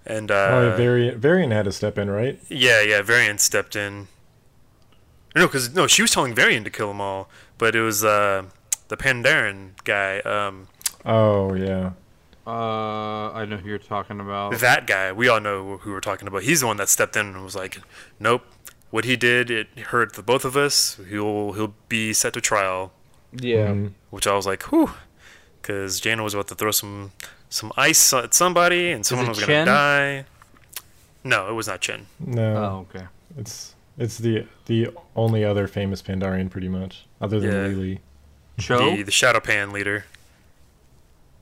[0.05, 2.39] And uh, oh, Varian, Varian had to step in, right?
[2.49, 4.09] yeah, yeah, Varian stepped in,
[5.37, 8.45] No, because no, she was telling Varian to kill them all, but it was uh,
[8.89, 10.19] the Pandaren guy.
[10.21, 10.69] Um,
[11.05, 11.93] Oh yeah.
[12.45, 14.59] Uh, I know who you're talking about.
[14.59, 16.43] that guy, we all know who we're talking about.
[16.43, 17.79] He's the one that stepped in and was like,
[18.19, 18.43] "Nope,
[18.93, 21.01] what he did, it hurt the both of us.
[21.09, 22.93] He'll he'll be set to trial."
[23.33, 23.69] Yeah.
[23.69, 23.93] Mhm.
[24.11, 24.93] Which I was like, "Whew,"
[25.61, 27.11] because Jaina was about to throw some
[27.49, 30.25] some ice at somebody, and someone it was gonna die.
[31.25, 32.07] No, it was not Chen.
[32.21, 32.57] No.
[32.57, 33.07] Oh, okay.
[33.37, 37.67] It's it's the the only other famous Pandaren, pretty much, other than Yeah.
[37.69, 38.01] Lily.
[38.59, 38.97] Cho.
[38.97, 40.05] The the Shado-Pan leader.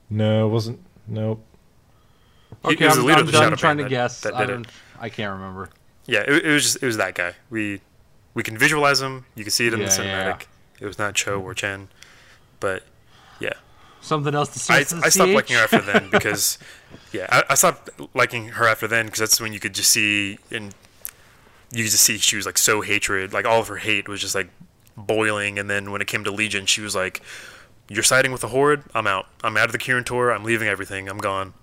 [0.09, 0.81] No, it wasn't.
[1.07, 1.45] Nope.
[2.65, 4.21] Okay, he was I'm, the leader I'm of the done Shadow trying to that- guess.
[4.23, 4.73] that I, don't, it.
[5.01, 5.71] I can't remember.
[6.11, 7.35] Yeah, it, it was just it was that guy.
[7.51, 7.81] We
[8.35, 9.27] we can visualize him.
[9.35, 10.33] You can see it in the Yeah, yeah.
[10.33, 10.47] cinematic.
[10.81, 11.89] It was not Cho or Chen,
[12.59, 12.83] but
[13.39, 13.53] yeah,
[14.01, 14.75] Something else to say.
[14.75, 15.35] I, I stopped CH?
[15.35, 16.59] liking her after then because
[17.13, 20.39] yeah, I, I stopped liking her after then because that's when you could just see
[20.51, 20.75] and
[21.71, 24.21] you could just see she was like so hatred, like all of her hate was
[24.21, 24.49] just like
[24.97, 25.59] boiling.
[25.59, 27.21] And then when it came to Legion, she was like,
[27.89, 28.83] "You're siding with the Horde.
[28.95, 29.27] I'm out.
[29.45, 30.33] I'm out of the Kirin Tor.
[30.33, 31.09] I'm leaving everything.
[31.09, 31.55] I'm gone."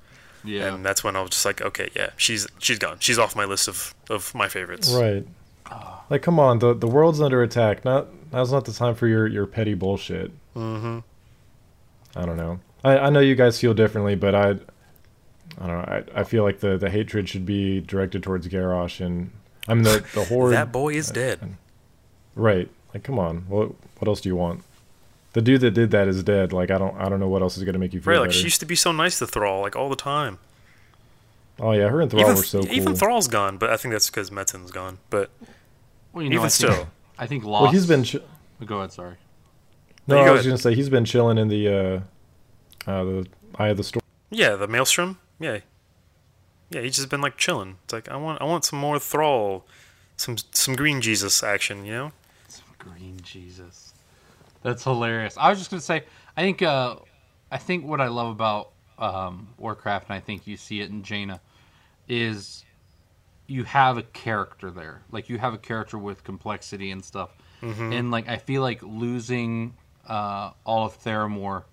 [0.48, 0.74] Yeah.
[0.74, 2.98] And that's when I was just like, "Okay, yeah, she's she's gone.
[3.00, 5.28] She's off my list of of my favorites." Right.
[6.10, 7.84] Like, come on, the the world's under attack.
[7.84, 10.32] Not now's not the time for your your petty bullshit.
[10.56, 11.00] Mm-hmm.
[12.16, 12.60] I don't know.
[12.84, 16.04] I, I know you guys feel differently, but I, I don't know.
[16.16, 19.32] I, I feel like the, the hatred should be directed towards Garrosh and
[19.68, 20.54] I mean the the horde.
[20.54, 21.58] That boy is dead.
[22.36, 22.70] Right.
[22.94, 23.40] Like, come on.
[23.50, 24.64] What what else do you want?
[25.34, 26.52] The dude that did that is dead.
[26.54, 28.30] Like, I don't I don't know what else is gonna make you feel Right, like
[28.30, 28.38] better.
[28.40, 30.40] she used to be so nice to Thrall, like all the time.
[31.60, 32.72] oh yeah, her and Thrall even, were so cool.
[32.72, 34.98] even Thrall's gone, but I think that's because Metzen's gone.
[35.10, 35.30] But
[36.14, 36.88] well, you know, even I think, still.
[37.20, 37.64] I think Lost.
[37.64, 38.04] well, he's been.
[38.04, 38.18] Ch-
[38.66, 38.92] Go ahead.
[38.94, 39.16] Sorry.
[40.08, 40.46] no, you I was ahead.
[40.52, 44.02] gonna say he's been chilling in the uh, uh the eye of the storm.
[44.32, 45.60] yeah, the Maelstrom, yeah,
[46.72, 47.76] yeah, he's just been like chilling.
[47.84, 49.66] It's like I want, I want some more Thrall,
[50.16, 52.12] some some Green Jesus action, you know?
[52.48, 53.87] Some green Jesus.
[54.68, 55.38] That's hilarious.
[55.38, 56.04] I was just gonna say,
[56.36, 56.98] I think, uh,
[57.50, 61.04] I think what I love about um, Warcraft, and I think you see it in
[61.04, 61.40] Jaina,
[62.10, 62.66] is
[63.48, 65.04] you have a character there.
[65.10, 67.30] Like you have a character with complexity and stuff.
[67.94, 69.74] And like I feel like losing
[70.06, 71.64] uh, all of Theramore,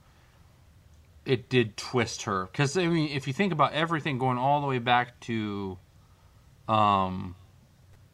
[1.26, 2.44] it did twist her.
[2.44, 5.78] Because I mean, if you think about everything going all the way back to,
[6.68, 7.34] um,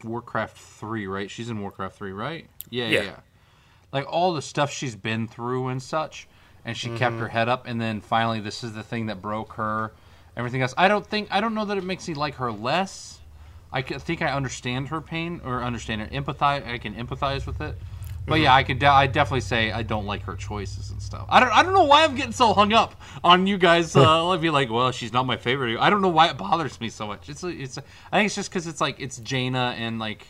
[0.03, 1.29] Warcraft three, right?
[1.29, 2.47] She's in Warcraft three, right?
[2.71, 3.15] Yeah, yeah, Yeah.
[3.91, 6.27] Like all the stuff she's been through and such,
[6.63, 9.53] and she kept her head up, and then finally, this is the thing that broke
[9.53, 9.91] her.
[10.37, 13.19] Everything else, I don't think, I don't know that it makes me like her less.
[13.73, 16.65] I think I understand her pain or understand her empathize.
[16.65, 17.75] I can empathize with it.
[18.27, 18.79] But yeah, I could.
[18.79, 21.25] De- I definitely say I don't like her choices and stuff.
[21.29, 21.51] I don't.
[21.51, 23.95] I don't know why I'm getting so hung up on you guys.
[24.01, 25.79] Uh, I'd be like, well, she's not my favorite.
[25.79, 27.29] I don't know why it bothers me so much.
[27.29, 27.43] It's.
[27.43, 27.77] It's.
[27.77, 30.27] I think it's just because it's like it's Jaina and like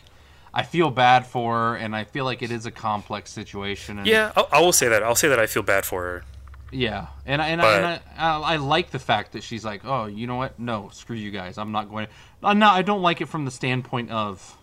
[0.54, 3.98] I feel bad for her, and I feel like it is a complex situation.
[3.98, 5.02] And, Yeah, I, I will say that.
[5.02, 6.24] I'll say that I feel bad for her.
[6.70, 9.82] yeah, and I and, I, and I, I, I like the fact that she's like,
[9.84, 10.58] oh, you know what?
[10.58, 11.56] No, screw you guys.
[11.56, 12.06] I'm not going.
[12.06, 12.12] to...
[12.42, 12.62] I'm.
[12.62, 14.56] I don't like it from the standpoint of,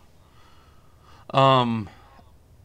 [1.31, 1.89] um,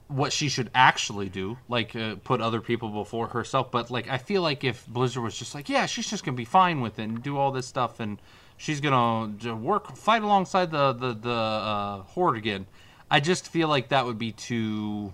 [0.09, 3.71] what she should actually do, like uh, put other people before herself.
[3.71, 6.45] But like, I feel like if Blizzard was just like, yeah, she's just gonna be
[6.45, 8.21] fine with it and do all this stuff, and
[8.57, 12.67] she's gonna work, fight alongside the the the uh, horde again.
[13.11, 15.13] I just feel like that would be too.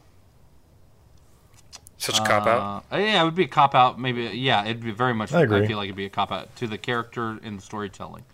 [1.99, 2.85] Such a cop out.
[2.91, 4.01] Uh, yeah, it would be a cop out.
[4.01, 5.35] Maybe, yeah, it'd be very much.
[5.35, 5.65] I agree.
[5.65, 8.25] I feel like it'd be a cop out to the character and the storytelling.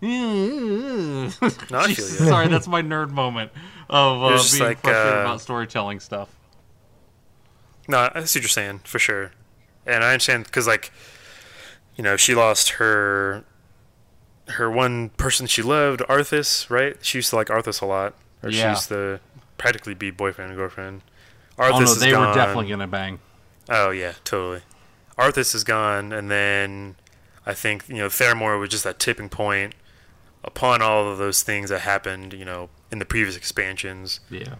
[0.00, 1.92] no, I feel you.
[1.92, 3.50] Sorry, that's my nerd moment
[3.88, 6.28] of uh, It was just being like, frustrated uh, about storytelling stuff.
[7.88, 9.32] No, I see what you're saying for sure,
[9.84, 10.92] and I understand because like,
[11.96, 13.44] you know, she lost her
[14.50, 16.96] her one person she loved, Arthas, right?
[17.02, 18.70] She used to like Arthas a lot, or Yeah.
[18.70, 19.20] used to
[19.58, 21.02] practically be boyfriend and girlfriend.
[21.58, 22.28] Arthas Oh no, is they gone.
[22.28, 23.18] were definitely gonna bang.
[23.68, 24.62] Oh yeah, totally.
[25.18, 26.96] Arthas is gone, and then
[27.46, 29.74] I think you know Theramore was just that tipping point
[30.42, 34.54] upon all of those things that happened, you know, in the previous expansions, Yeah,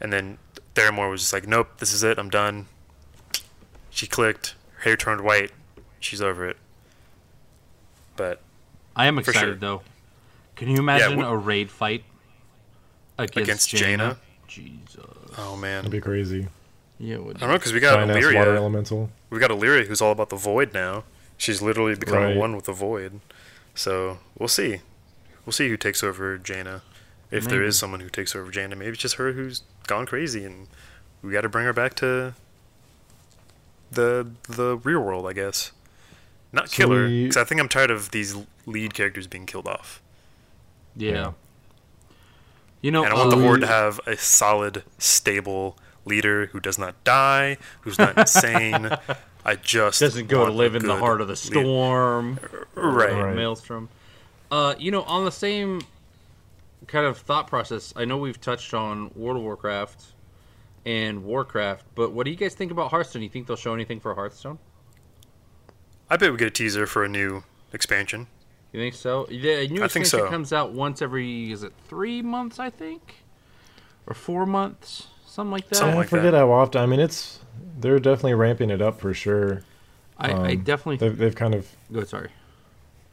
[0.00, 0.38] and then
[0.76, 2.66] Theramore was just like, nope, this is it, I'm done.
[3.90, 5.50] She clicked, her hair turned white,
[5.98, 6.56] she's over it.
[8.16, 8.40] But
[8.94, 9.54] I am excited sure.
[9.56, 9.82] though.
[10.54, 12.04] Can you imagine we- a raid fight
[13.18, 14.18] against, Against Jaina?
[14.46, 15.04] Jesus.
[15.36, 16.48] oh man, That'd be crazy.
[16.98, 18.56] Yeah, would I don't know because we got Giant ass water Alleria.
[18.56, 19.10] elemental.
[19.30, 21.04] We got Alleria who's all about the void now.
[21.36, 22.36] She's literally becoming Right.
[22.36, 23.20] one with the void.
[23.74, 24.80] So we'll see.
[25.46, 26.82] We'll see who takes over Jaina.
[27.30, 27.68] If there Maybe.
[27.68, 30.66] is someone who takes over Jaina, maybe it's just her who's gone crazy, and
[31.22, 32.34] we got to bring her back to
[33.90, 35.72] the the real world, I guess.
[36.52, 38.34] Not So kill her, because I think I'm tired of these
[38.66, 40.00] lead characters being killed off.
[40.96, 41.10] Yeah.
[41.12, 41.32] Yeah.
[42.80, 46.60] You know, and I want the uh, horde to have a solid, stable leader who
[46.60, 48.90] does not die, who's not insane.
[49.44, 52.38] I just doesn't go to live in the heart of the storm.
[52.74, 53.12] Right.
[53.12, 53.34] Right.
[53.34, 53.88] Maelstrom.
[54.50, 55.80] Uh, you know, on the same
[56.86, 60.04] kind of thought process, I know we've touched on World of Warcraft
[60.86, 63.20] and Warcraft, but what do you guys think about Hearthstone?
[63.20, 64.58] Do You think they'll show anything for Hearthstone?
[66.10, 68.26] I bet we get a teaser for a new expansion.
[68.72, 69.26] You think so?
[69.30, 70.28] Yeah, a new I think expansion so.
[70.28, 72.58] comes out once every is it three months?
[72.58, 73.16] I think,
[74.06, 75.76] or four months, something like that.
[75.76, 76.38] Something I like forget that.
[76.38, 76.80] how often.
[76.82, 77.40] I mean, it's
[77.80, 79.62] they're definitely ramping it up for sure.
[80.18, 82.04] I, I Um, definitely They've, they've kind of go.
[82.04, 82.30] Sorry.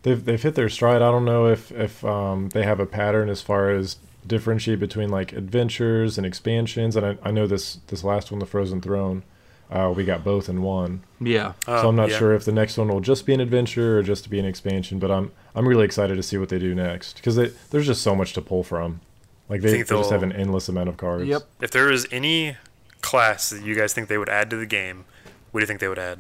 [0.04, 1.02] they've they've hit their stride.
[1.02, 5.10] I don't know if if um, they have a pattern as far as differentiate between
[5.10, 6.96] like adventures and expansions.
[6.98, 9.24] And I, I know this this last one, the Frozen Throne,
[9.72, 11.04] uh, we got both in one.
[11.20, 11.54] Yeah.
[11.66, 12.18] so Uh, I'm not yeah.
[12.18, 14.46] sure if the next one will just be an adventure or just to be an
[14.46, 15.00] expansion.
[15.00, 18.16] But I'm I'm really excited to see what they do next because there's just so
[18.16, 19.02] much to pull from.
[19.50, 21.26] Like they, they just have an endless amount of cards.
[21.28, 21.44] Yep.
[21.62, 22.58] If there is any
[23.02, 25.06] class that you guys think they would add to the game,
[25.52, 26.20] what do you think they would add?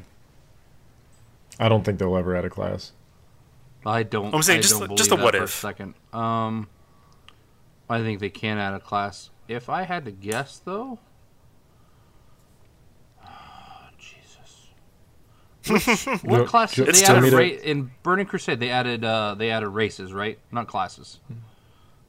[1.59, 2.91] I don't think they'll ever add a class.
[3.85, 4.33] I don't.
[4.33, 5.49] I'm saying I just- just a what that for if.
[5.51, 5.93] second.
[6.13, 6.67] Um,
[7.89, 9.29] I think they can add a class.
[9.47, 10.97] If I had to guess, though,
[13.97, 14.69] Jesus,
[15.54, 15.54] Which-
[16.23, 16.77] what You- class?
[16.77, 17.39] you- They It's added tough.
[17.39, 18.59] ra- in Burning Crusade.
[18.59, 20.37] They added uh, they added races, right?
[20.51, 21.19] Not classes.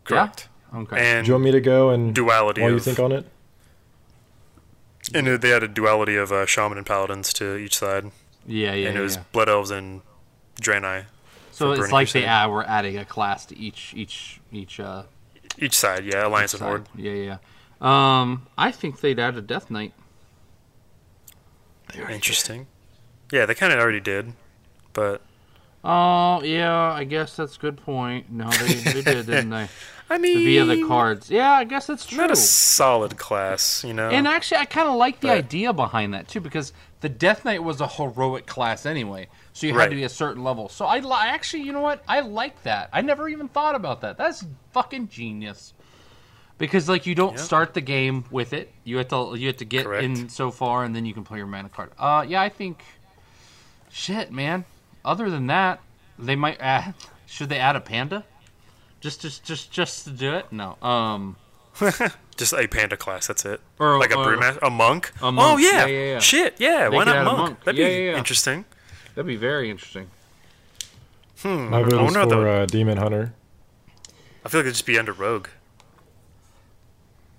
[0.05, 0.49] Correct.
[0.75, 0.97] Okay.
[0.99, 3.27] And Do you want me to go and duality while you think on it?
[5.15, 8.11] and they added duality of uh, shaman and paladins to each side,
[8.47, 9.05] yeah, yeah, and it yeah.
[9.05, 10.03] was blood elves and
[10.61, 11.05] Draenei.
[11.53, 12.29] So it's Burning like they Crusade.
[12.29, 15.05] add, we're adding a class to each each each uh,
[15.59, 16.87] Each side, yeah, alliance and horde.
[16.97, 17.39] Yeah, yeah.
[17.81, 19.93] Um, I think they'd add a Death Knight.
[21.95, 22.67] They're Interesting.
[23.33, 24.33] Yeah, they kind of already did,
[24.93, 25.23] but
[25.85, 28.31] Oh yeah, I guess that's a good point.
[28.31, 29.69] No, they, they did, didn't they?
[30.11, 31.29] I mean, Via the cards.
[31.31, 32.19] Yeah, I guess that's true.
[32.19, 34.09] not a solid class, you know.
[34.09, 37.45] And actually, I kind of like the But- idea behind that too, because the Death
[37.45, 39.91] Knight was a heroic class anyway, so you had Right.
[39.91, 40.69] to be a certain level.
[40.69, 42.03] So I li- actually, you know what?
[42.09, 42.89] I like that.
[42.93, 44.17] I never even thought about that.
[44.17, 45.73] That's fucking genius.
[46.59, 47.43] Because like you don't Yeah.
[47.43, 50.05] start the game with it, you have to you have to get Correct.
[50.05, 51.91] in so far, and then you can play your mana card.
[51.99, 52.83] Uh, yeah, I think.
[53.97, 54.67] Shit, man.
[55.07, 55.81] Other than that,
[56.19, 56.93] they might add.
[57.27, 58.25] Should they add a panda?
[59.01, 60.53] Just, just, just, just to do it?
[60.53, 60.77] No.
[60.83, 61.37] Um.
[62.37, 63.61] Just a panda class, that's it.
[63.79, 65.11] Or- like a or- brewmaster, a monk.
[65.23, 65.71] A Oh yeah.
[65.71, 66.19] yeah, yeah, yeah.
[66.19, 66.91] shit, yeah.
[66.91, 67.39] They why not monk?
[67.39, 67.65] monk.
[67.65, 68.19] That'd Yeah, be yeah, yeah.
[68.19, 68.67] interesting.
[69.15, 70.11] That'd be very interesting.
[71.41, 71.71] Hmm.
[71.71, 73.33] My vote I is wonder what for the- uh, Demon Hunter.
[74.45, 75.49] I feel like it'd just be under rogue.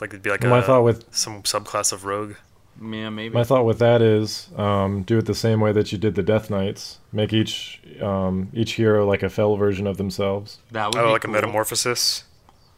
[0.02, 2.34] Like it'd be like My a, thought with some subclass of rogue.
[2.82, 3.34] Yeah, maybe.
[3.34, 6.22] my thought with that is um, do it the same way that you did the
[6.24, 7.00] Death Knights.
[7.12, 10.60] Make each um, each hero like a fel version of themselves.
[10.72, 11.32] that would Oh, be like cool.
[11.32, 12.24] a metamorphosis.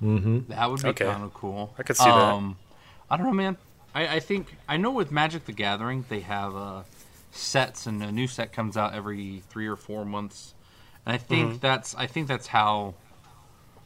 [0.01, 0.39] Mm-hmm.
[0.51, 1.05] That would be Okay.
[1.05, 1.73] kind of cool.
[1.77, 2.13] I could see that.
[2.13, 2.57] um,
[3.09, 3.57] I don't know, man.
[3.93, 6.83] I, I think I know with Magic the Gathering they have uh,
[7.31, 10.53] sets, and a new set comes out every three or four months,
[11.05, 11.57] and I think Mm-hmm.
[11.59, 12.93] that's I think that's how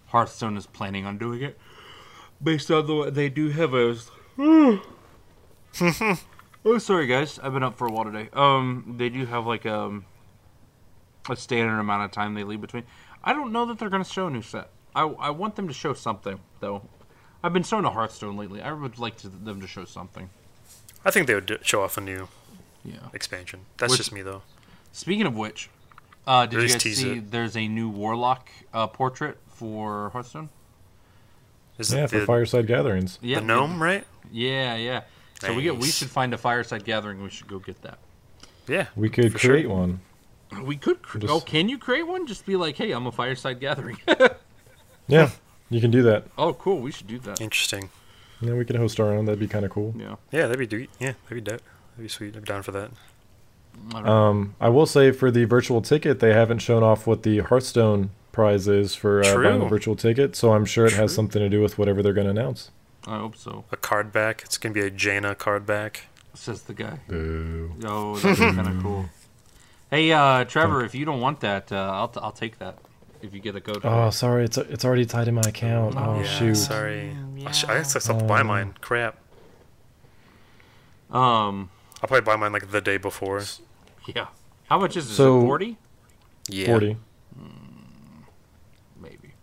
[0.08, 1.58] Hearthstone is planning on doing it.
[2.43, 3.95] Based on the they do have a.
[6.66, 8.30] oh, sorry guys, I've been up for a while today.
[8.34, 10.06] Um, they do have like um
[11.30, 12.84] a standard amount of time they leave between.
[13.24, 14.70] I don't know that they're going to show a new set.
[14.96, 16.84] I, I want them to show something though.
[17.44, 18.62] I've been so into Hearthstone lately.
[18.62, 20.30] I would like to, them to show something.
[21.06, 22.28] I think they would do, show off a new
[22.86, 22.96] Yeah.
[23.14, 23.62] expansion.
[23.78, 24.42] That's Which- just me though.
[24.92, 25.70] Speaking of which,
[26.28, 27.14] uh, did Or you guys see?
[27.18, 27.32] it.
[27.32, 30.50] There's a new Warlock uh, portrait for Hearthstone.
[31.80, 33.18] Is Yeah, it for the, Fireside Gatherings.
[33.20, 34.06] Yeah, the gnome, right?
[34.32, 35.02] Yeah, yeah.
[35.47, 37.21] So we get we should find a fireside gathering.
[37.21, 37.99] We should go get that.
[38.67, 38.88] Yeah.
[38.95, 39.51] We could For sure.
[39.51, 39.99] create one.
[40.63, 41.01] We could.
[41.01, 42.27] Cr- Just- oh, can you create one?
[42.27, 43.97] Just be like, hey, I'm a fireside gathering.
[45.08, 45.32] Yeah,
[45.69, 46.25] you can do that.
[46.38, 46.79] oh, cool.
[46.79, 47.41] We should do that.
[47.41, 47.89] Interesting.
[48.39, 49.25] Yeah, we could host our own.
[49.25, 49.93] That'd be kind of cool.
[49.97, 50.15] Yeah.
[50.32, 51.62] Yeah, that'd be do- yeah, that'd be dope.
[51.91, 52.36] That'd be sweet.
[52.38, 52.91] I'm down for that.
[53.93, 53.99] I.
[54.01, 58.12] Um, I will say for the virtual ticket, they haven't shown off what the Hearthstone
[58.32, 60.36] prize is for uh, buying the virtual ticket.
[60.38, 62.71] So I'm sure it has something to do with whatever they're going to announce.
[63.08, 63.66] I hope so.
[63.72, 64.42] A card back.
[64.44, 66.08] It's gonna be a Jaina card back.
[66.34, 67.00] Says the guy.
[67.08, 67.74] Boo.
[67.84, 69.06] Oh, that'd be kind of cool.
[69.92, 72.80] Hey, uh, Trevor, if you don't want that, uh, I'll, t- I'll take that.
[73.22, 73.82] If you get a code.
[73.84, 74.44] for Oh, sorry.
[74.46, 75.96] It's it's already tied in my account.
[75.98, 76.56] Oh, yeah, shoot.
[76.56, 77.16] Sorry.
[77.46, 78.46] I, sh- I guess I still have to buy Oh.
[78.46, 78.74] mine.
[78.82, 79.18] Crap.
[81.12, 81.70] Um.
[82.02, 83.44] I'll probably buy mine like the day before.
[84.08, 84.28] Yeah.
[84.70, 85.13] How much is it?
[85.13, 85.78] So- is it Forty?
[86.50, 86.66] Yeah.
[86.68, 86.98] 40.
[89.00, 89.34] Maybe.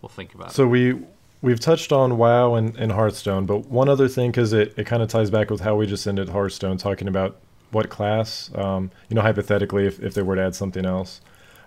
[0.00, 0.54] We'll think about it.
[0.54, 0.98] So we
[1.42, 5.02] we've touched on WoW and, and Hearthstone, but one other thing because it, it kind
[5.02, 7.36] of ties back with how we just ended Hearthstone, talking about
[7.72, 11.20] what class, um, you know, hypothetically, if, if they were to add something else.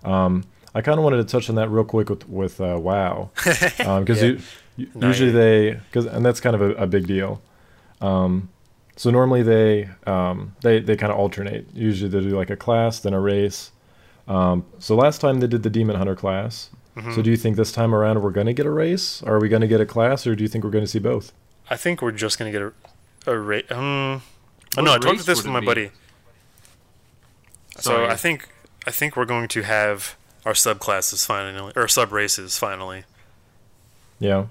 [0.03, 3.29] Um, I kind of wanted to touch on that real quick with with uh, WoW
[3.35, 4.37] because Yeah.
[4.93, 5.39] No, Usually yeah.
[5.39, 7.41] they, because and that's kind of a, a big deal.
[8.01, 8.49] Um,
[8.97, 11.67] so normally they um, they they kind of alternate.
[11.73, 13.71] Usually they do like a class, then a race.
[14.27, 16.69] Um, so last time they did the demon hunter class.
[16.95, 17.13] Mm-hmm.
[17.13, 19.21] So do you think this time around we're going to get a race?
[19.23, 20.99] Are we going to get a class, or do you think we're going to see
[20.99, 21.33] both?
[21.69, 22.73] I think we're just gonna get a
[23.27, 23.71] a rate.
[23.71, 24.21] Um,
[24.77, 25.65] oh no, I talked to this with my be?
[25.65, 25.91] buddy.
[27.79, 28.47] So I think
[28.87, 33.03] I think we're going to have our subclasses finally, or sub races finally,
[34.19, 34.45] Yeah.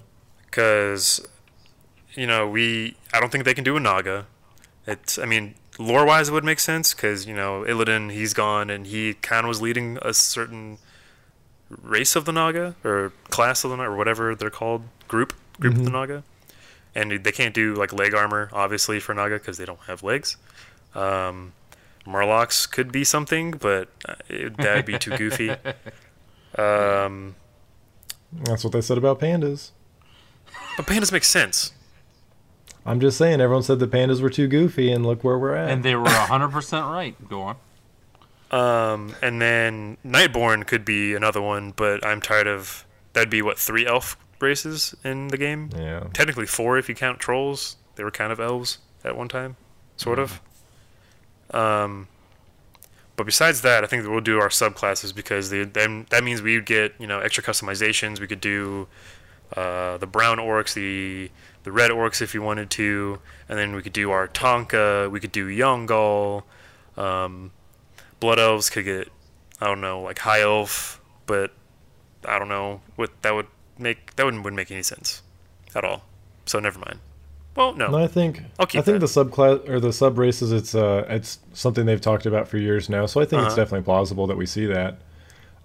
[0.46, 1.24] because
[2.14, 2.96] you know we.
[3.12, 4.26] I don't think they can do a Naga.
[4.86, 5.18] It's.
[5.18, 8.86] I mean, lore wise, it would make sense because you know Illidan, he's gone, and
[8.88, 10.78] he kind of was leading a certain
[11.82, 15.74] race of the Naga or class of the Naga or whatever they're called, group group
[15.76, 16.22] of the Naga,
[16.94, 20.36] and they can't do like leg armor obviously for Naga because they don't have legs.
[20.94, 21.52] Um,
[22.06, 25.54] Murlocs could be something, but uh, it, that'd be too goofy.
[26.56, 27.34] Um,
[28.32, 29.72] That's what they said about pandas.
[30.76, 31.72] but pandas make sense.
[32.86, 35.70] I'm just saying, everyone said the pandas were too goofy, and look where we're at.
[35.70, 37.28] And they were 100% right.
[37.28, 37.56] Go on.
[38.54, 43.58] Um, and then Nightborne could be another one, but I'm tired of that'd be what
[43.58, 45.70] three elf races in the game.
[45.76, 46.04] yeah.
[46.12, 47.76] Technically four if you count trolls.
[47.96, 49.56] They were kind of elves at one time,
[49.96, 50.40] sort of.
[51.50, 52.06] Um,
[53.16, 56.40] but besides that, I think that we'll do our subclasses because they, then that means
[56.40, 58.20] we would get you know extra customizations.
[58.20, 58.86] We could do
[59.56, 61.28] uh, the brown orcs, the
[61.64, 65.10] the red orcs if you wanted to, and then we could do our Tonka.
[65.10, 66.44] We could do Yongal.
[66.96, 67.50] Um,
[68.24, 69.08] Blood elves could get
[69.60, 71.52] I don't know like high elf, but
[72.24, 73.46] I don't know what that would
[73.78, 74.16] make.
[74.16, 75.22] That wouldn't wouldn't make any sense
[75.74, 76.04] at all.
[76.46, 77.00] So never mind.
[77.56, 77.90] Well, no.
[77.90, 79.06] No, I think I'll keep I think that.
[79.12, 80.52] the subclass or the sub races.
[80.52, 83.04] It's uh, it's something they've talked about for years now.
[83.06, 83.56] So I think it's Uh-huh.
[83.62, 84.96] definitely plausible that we see that.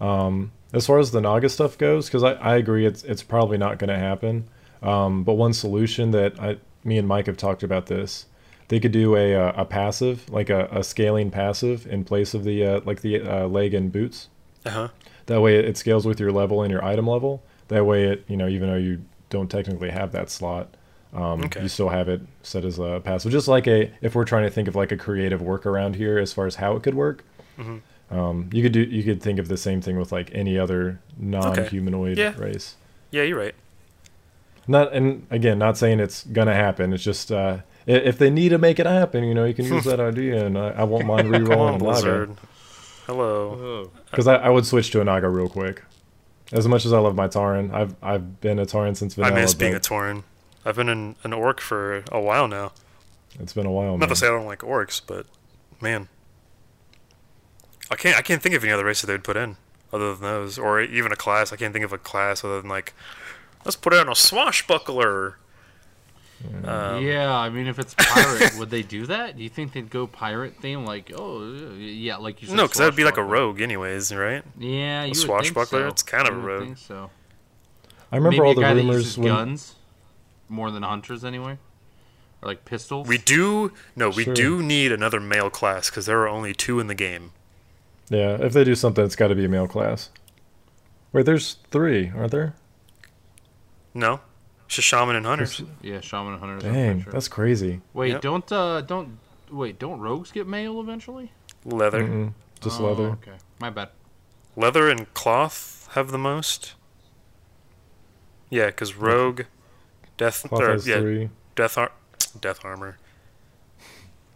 [0.02, 3.58] Um, as far as the Naga stuff goes, because I, I agree, it's it's probably
[3.58, 4.46] not going to happen.
[4.84, 8.26] Um, but one solution that I, me and Mike have talked about this,
[8.70, 12.44] they could do a uh, a passive, like a, a scaling passive in place of
[12.44, 14.30] the uh, like the uh, leg and boots.
[14.66, 14.88] Uh huh.
[15.28, 17.44] That way, it scales with your level and your item level.
[17.68, 20.74] That way, it you know even though you don't technically have that slot,
[21.14, 21.62] um, Okay.
[21.62, 23.32] you still have it set as a passive.
[23.32, 26.34] Just like a if we're trying to think of like a creative workaround here as
[26.34, 27.24] far as how it could work.
[27.60, 27.78] Mm-hmm.
[28.18, 31.00] Um, you could do you could think of the same thing with like any other
[31.20, 32.34] non-humanoid Yeah.
[32.40, 32.76] race.
[33.12, 33.54] Yeah, you're right.
[34.68, 36.92] Not and again, not saying it's gonna happen.
[36.94, 39.84] It's just uh, if they need to make it happen, you know, you can use
[39.84, 39.90] hmm.
[39.90, 42.36] that idea, and I, I won't mind Come rerolling on, a Naga
[43.06, 43.52] Hello.
[43.52, 43.92] Oh.
[44.12, 45.84] because I, I would switch to a Naga real quick.
[46.52, 49.28] As much as I love my Tauren, I've I've been a Tauren since vanilla.
[49.28, 49.46] I vanilla.
[49.46, 50.24] miss being a but Tauren.
[50.66, 52.72] I've been an, an orc for a while now.
[53.40, 53.92] It's been a while.
[53.92, 54.10] Not Man.
[54.10, 55.26] to say I don't like orcs, but
[55.82, 56.10] man,
[57.90, 59.58] I can't I can't think of any other races they would put in
[59.92, 61.52] other than those, or even a class.
[61.52, 62.94] I can't think of a class other than like,
[63.66, 65.38] let's put in a swashbuckler.
[66.64, 69.36] Um, yeah, I mean, if it's pirate, would they do that?
[69.36, 70.86] Do you think they'd go pirate theme?
[70.86, 72.56] Like, oh, yeah, like you said.
[72.56, 74.44] No, because that would be like a rogue, anyways, right?
[74.58, 75.94] Yeah, you would swashbuckler, Think so.
[75.94, 76.64] it's kind of a would rogue.
[76.64, 77.10] think so.
[78.12, 79.76] I remember Maybe all a the guy that rumors uses when guns
[80.48, 81.58] more than hunters, anyway,
[82.42, 83.08] or like pistols.
[83.08, 84.34] We do no, we Sure.
[84.34, 87.34] do need another male class because there are only two in the game.
[88.10, 90.10] yeah, if they do something, it's got to be a male class.
[91.12, 92.56] Wait, there's three, aren't there?
[93.94, 94.29] No, it's just
[94.70, 95.62] shaman and hunters.
[95.82, 96.64] yeah, shaman and hunters.
[96.66, 97.12] I'm Dang, sure.
[97.12, 97.82] that's crazy.
[97.94, 98.22] Wait, Yep.
[98.22, 99.18] don't uh, don't
[99.52, 101.32] wait, don't rogues get mail eventually?
[101.66, 103.10] Leather, Mm-mm, just Oh, leather.
[103.22, 103.90] Okay, my bad.
[104.56, 106.76] leather and cloth have the most.
[108.50, 109.42] Yeah, because rogue,
[110.18, 111.30] death, Cloth or, has yeah, three.
[111.56, 111.92] death ar-
[112.40, 112.98] death armor.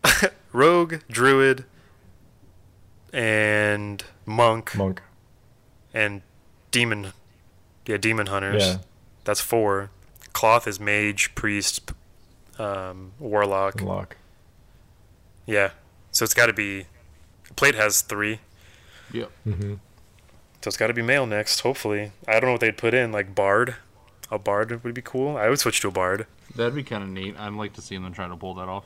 [0.52, 1.65] rogue, druid,
[3.12, 5.02] and monk, Monk.
[5.93, 6.22] and
[6.72, 7.13] demon.
[7.86, 8.63] Yeah, demon hunters.
[8.63, 8.78] Yeah,
[9.24, 9.89] That's four.
[10.34, 11.91] Cloth is mage, priest,
[12.60, 13.80] um, warlock.
[13.80, 14.18] and lock.
[15.45, 15.72] Yeah.
[16.12, 16.86] So it's got to be.
[17.55, 18.39] Plate has three,
[19.12, 19.32] Yep.
[19.43, 19.74] hmm
[20.62, 21.60] so it's got to be male next.
[21.60, 23.12] Hopefully, I don't know what they'd put in.
[23.12, 23.76] Like bard,
[24.32, 25.36] a bard would be cool.
[25.36, 26.26] I would switch to a bard.
[26.55, 27.36] That'd be kind of neat.
[27.38, 28.86] I'd like to see them try to pull that off.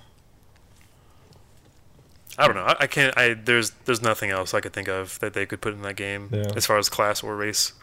[2.37, 2.63] I don't know.
[2.63, 3.17] I, I can't.
[3.17, 5.95] I there's there's nothing else I could think of that they could put in that
[5.95, 6.51] game Yeah.
[6.55, 7.73] as far as class or race.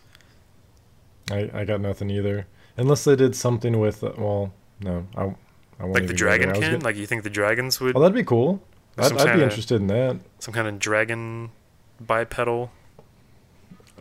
[1.31, 2.47] I I got nothing either.
[2.77, 6.49] Unless they did something with uh, well, no, I I won't Like the dragon.
[6.49, 6.73] I was can.
[6.73, 8.63] gonna- Like you think the dragons would Oh, that'd be cool.
[8.99, 10.17] I'd, I'd be kinda- interested in that.
[10.39, 11.51] some kind of dragon
[12.01, 12.71] bipedal.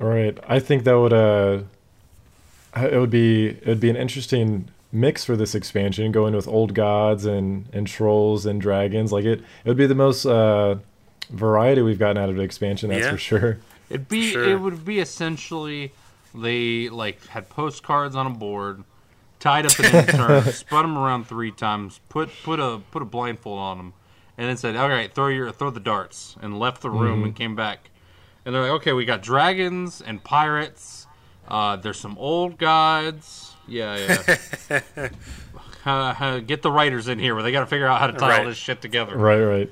[0.01, 1.61] All right, I think that would uh,
[2.75, 6.73] it would be it would be an interesting mix for this expansion, going with old
[6.73, 9.11] gods and and trolls and dragons.
[9.11, 10.75] Like it, it would be the most uh,
[11.29, 12.89] variety we've gotten out of the expansion.
[12.89, 13.11] That's Yeah.
[13.11, 13.59] for sure.
[13.89, 14.43] It'd be Sure.
[14.43, 15.91] it would be essentially
[16.35, 18.83] they like had postcards on a board,
[19.39, 23.59] tied up an intern, spun him around three times, put put a put a blindfold
[23.59, 23.93] on him,
[24.37, 27.23] and then said, "All right, throw your throw the darts," and left the room Mm-hmm.
[27.25, 27.89] and came back.
[28.45, 31.07] And they're like, "Okay, we got dragons and pirates.
[31.47, 33.53] Uh, there's some old gods.
[33.67, 34.17] Yeah,
[34.69, 34.81] yeah.
[35.85, 38.13] uh, uh, get the writers in here where they got to figure out how to
[38.13, 38.39] tie Right.
[38.41, 39.17] all this shit together.
[39.17, 39.71] Right, right.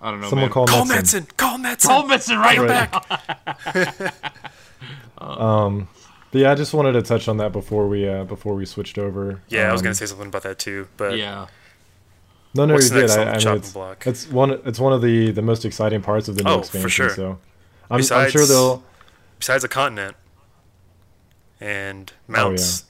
[0.00, 0.28] I don't know.
[0.28, 0.52] Someone man.
[0.52, 1.20] call Call Metzen.
[1.26, 1.36] Metzen.
[1.36, 1.86] Call Metzen.
[1.86, 2.90] Call Vincent right, Right.
[3.74, 4.14] back.
[6.30, 8.98] But yeah, I just wanted to touch on that before we uh, before we switched
[8.98, 9.40] over.
[9.48, 11.46] Yeah, I was Um, gonna say something about that too, but Yeah.
[12.54, 13.20] No, no, What's you're next good.
[13.20, 14.06] on I, I mean, it's, block?
[14.06, 14.50] it's one.
[14.64, 16.90] It's one of the the most exciting parts of the new Oh, for expansion.
[16.90, 17.10] sure.
[17.10, 17.38] So, I'm,
[17.90, 18.82] I'm Besides- sure they'll.
[19.38, 20.16] besides a continent
[21.60, 22.84] and mounts,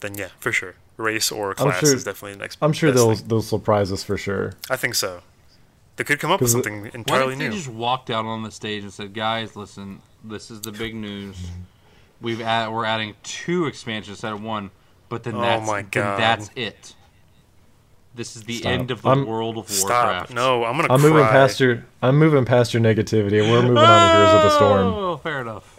[0.00, 2.58] then yeah, for sure, race or class sure- is definitely the next.
[2.62, 3.28] I'm sure best they'll thing.
[3.28, 4.54] they'll surprise us for sure.
[4.70, 5.22] I think so.
[5.96, 7.54] They could come up with 'Cause it- something Why entirely if they new.
[7.54, 11.36] just walked out on the stage and said, "Guys, listen, this is the big news.
[12.20, 14.70] We've add, we're adding two expansions instead of one,
[15.08, 16.18] but then Oh that's my then God.
[16.20, 16.94] that's it.
[18.14, 18.72] This is the Stop.
[18.72, 19.90] end of the I'm- world of Stop!
[19.90, 21.08] Warcraft." No, I'm gonna I'm cry.
[21.10, 21.84] moving past your.
[22.02, 23.42] I'm moving past your negativity.
[23.42, 24.86] We're moving on to Heroes of the Storm.
[24.86, 25.72] Oh, fair enough.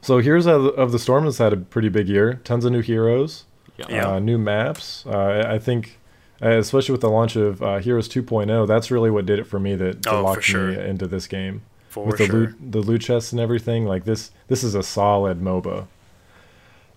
[0.00, 2.40] So Heroes of the, of the Storm has had a pretty big year.
[2.44, 3.44] Tons of new heroes,
[3.76, 3.84] Yeah.
[3.90, 4.08] Yeah.
[4.12, 5.04] uh, new maps.
[5.06, 5.98] Uh, I I think,
[6.42, 9.60] uh, especially with the launch of uh, Heroes 2.0, that's really what did it for
[9.60, 9.74] me.
[9.74, 10.68] That, that Oh, locked sure.
[10.68, 11.60] me into this game.
[11.90, 12.34] For with the sure.
[12.34, 15.86] loot the loot chests and everything like this this is a solid moba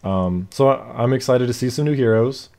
[0.03, 2.49] um so I, i'm excited to see some new heroes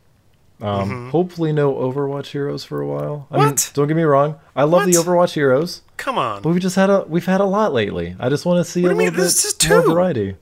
[0.60, 3.74] um hopefully no overwatch heroes for a while I mean, Mm-hmm.
[3.74, 6.42] Don't get me wrong i love the overwatch heroes Come on.
[6.42, 8.82] but we just had a we've had a lot lately i just want to see
[8.82, 9.30] What a little mean?
[9.60, 10.36] bit more variety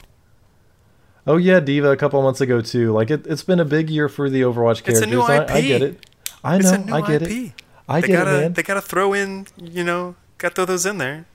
[1.26, 4.09] oh yeah D.Va a couple months ago too like it, it's been a big year
[4.09, 4.99] for the overwatch characters.
[4.99, 6.07] It's a new I, I get it
[6.45, 7.28] i know i get IP.
[7.30, 7.53] it
[7.88, 10.86] i they get gotta it man they gotta throw in, you know, gotta throw those
[10.86, 11.26] in there.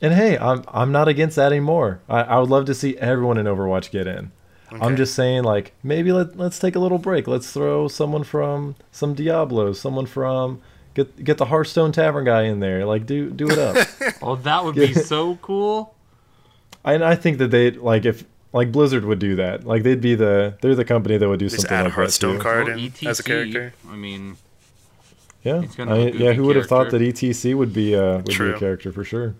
[0.00, 2.00] And hey, I'm I'm not against that anymore.
[2.08, 4.30] I, I would love to see everyone in Overwatch get in.
[4.70, 7.26] I'm just saying, like maybe let let's take a little break.
[7.26, 10.60] Let's throw someone from some Diablo, someone from
[10.94, 12.84] get get the Hearthstone Tavern guy in there.
[12.84, 13.76] Like do do it up.
[14.22, 15.94] Oh, that would be so cool.
[16.84, 19.64] and I think that they like if like Blizzard would do that.
[19.64, 21.92] Like they'd be the they're the company that would do Just something add a like
[21.92, 22.42] that Hearthstone too.
[22.42, 23.72] card Well, in as a character.
[23.88, 24.36] I mean,
[25.44, 26.18] Yeah, He's gonna I mean, yeah.
[26.18, 27.00] goofy Who would have thought that.
[27.00, 29.34] ETC would be uh would be a character for sure.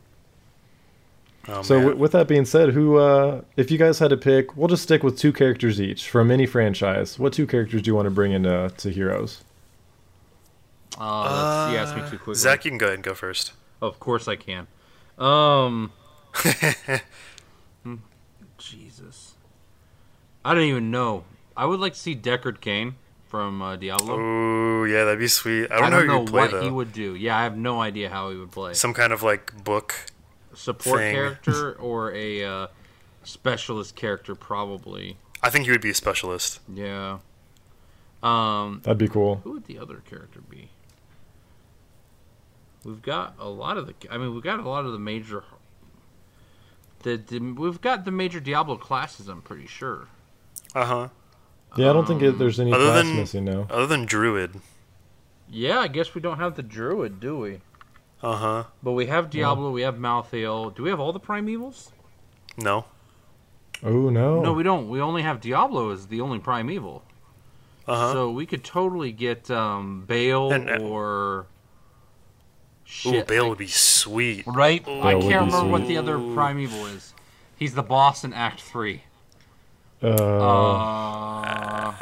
[1.49, 4.57] Oh, So w- with that being said, who, uh, if you guys had to pick,
[4.57, 7.19] we'll just stick with two characters each from any franchise.
[7.19, 9.43] What two characters do you want to bring into to Heroes?
[10.99, 12.35] uh, let's, you asked me too quickly.
[12.35, 13.53] Zach, you can go ahead and go first.
[13.81, 14.67] Of course I can.
[15.17, 15.93] Um.
[17.83, 17.97] hmm,
[18.59, 19.35] Jesus.
[20.45, 21.25] I don't even know.
[21.57, 22.97] I would like to see Deckard Cain
[23.29, 24.17] from uh, Diablo.
[24.19, 25.71] Oh yeah, that'd be sweet.
[25.71, 26.63] I don't, I don't know, know play what though.
[26.63, 27.15] he would do.
[27.15, 28.75] Yeah, I have no idea how he would play.
[28.75, 29.95] Some kind of like book.
[30.59, 31.15] Support thing.
[31.15, 32.67] character or a uh,
[33.23, 35.17] specialist character, probably.
[35.43, 36.61] I think he would be a specialist.
[36.73, 37.19] Yeah.
[38.23, 39.37] Um, That'd be cool.
[39.45, 40.71] who would the other character be?
[42.85, 43.95] We've got a lot of the.
[44.11, 45.45] I mean, we've got a lot of the major.
[47.05, 49.29] The, the we've got the major Diablo classes.
[49.29, 50.09] I'm pretty sure.
[50.75, 51.09] Uh huh.
[51.77, 53.67] Yeah, I don't think it, there's any Other class than- missing now.
[53.71, 54.61] Other than Druid.
[55.51, 57.61] Yeah, I guess we don't have the druid, do we?
[58.23, 58.65] Uh huh.
[58.83, 59.71] But we have Diablo.
[59.71, 60.75] We have Malthael.
[60.75, 61.91] Do we have all the primevals?
[62.57, 62.85] No.
[63.83, 64.41] Oh no!
[64.43, 64.89] No, we don't.
[64.89, 67.05] We only have Diablo as the only primeval.
[67.87, 68.13] Uh huh.
[68.13, 71.41] So we could totally get um, Baal And, uh, or.
[71.41, 71.47] Ooh,
[72.85, 74.45] Shit, Baal I- would be sweet.
[74.47, 74.87] Right?
[74.89, 75.01] Ooh.
[75.01, 77.15] I can't be remember what the other primeval is.
[77.57, 79.03] He's the boss in Act Three.
[80.03, 81.95] Uh, Uh,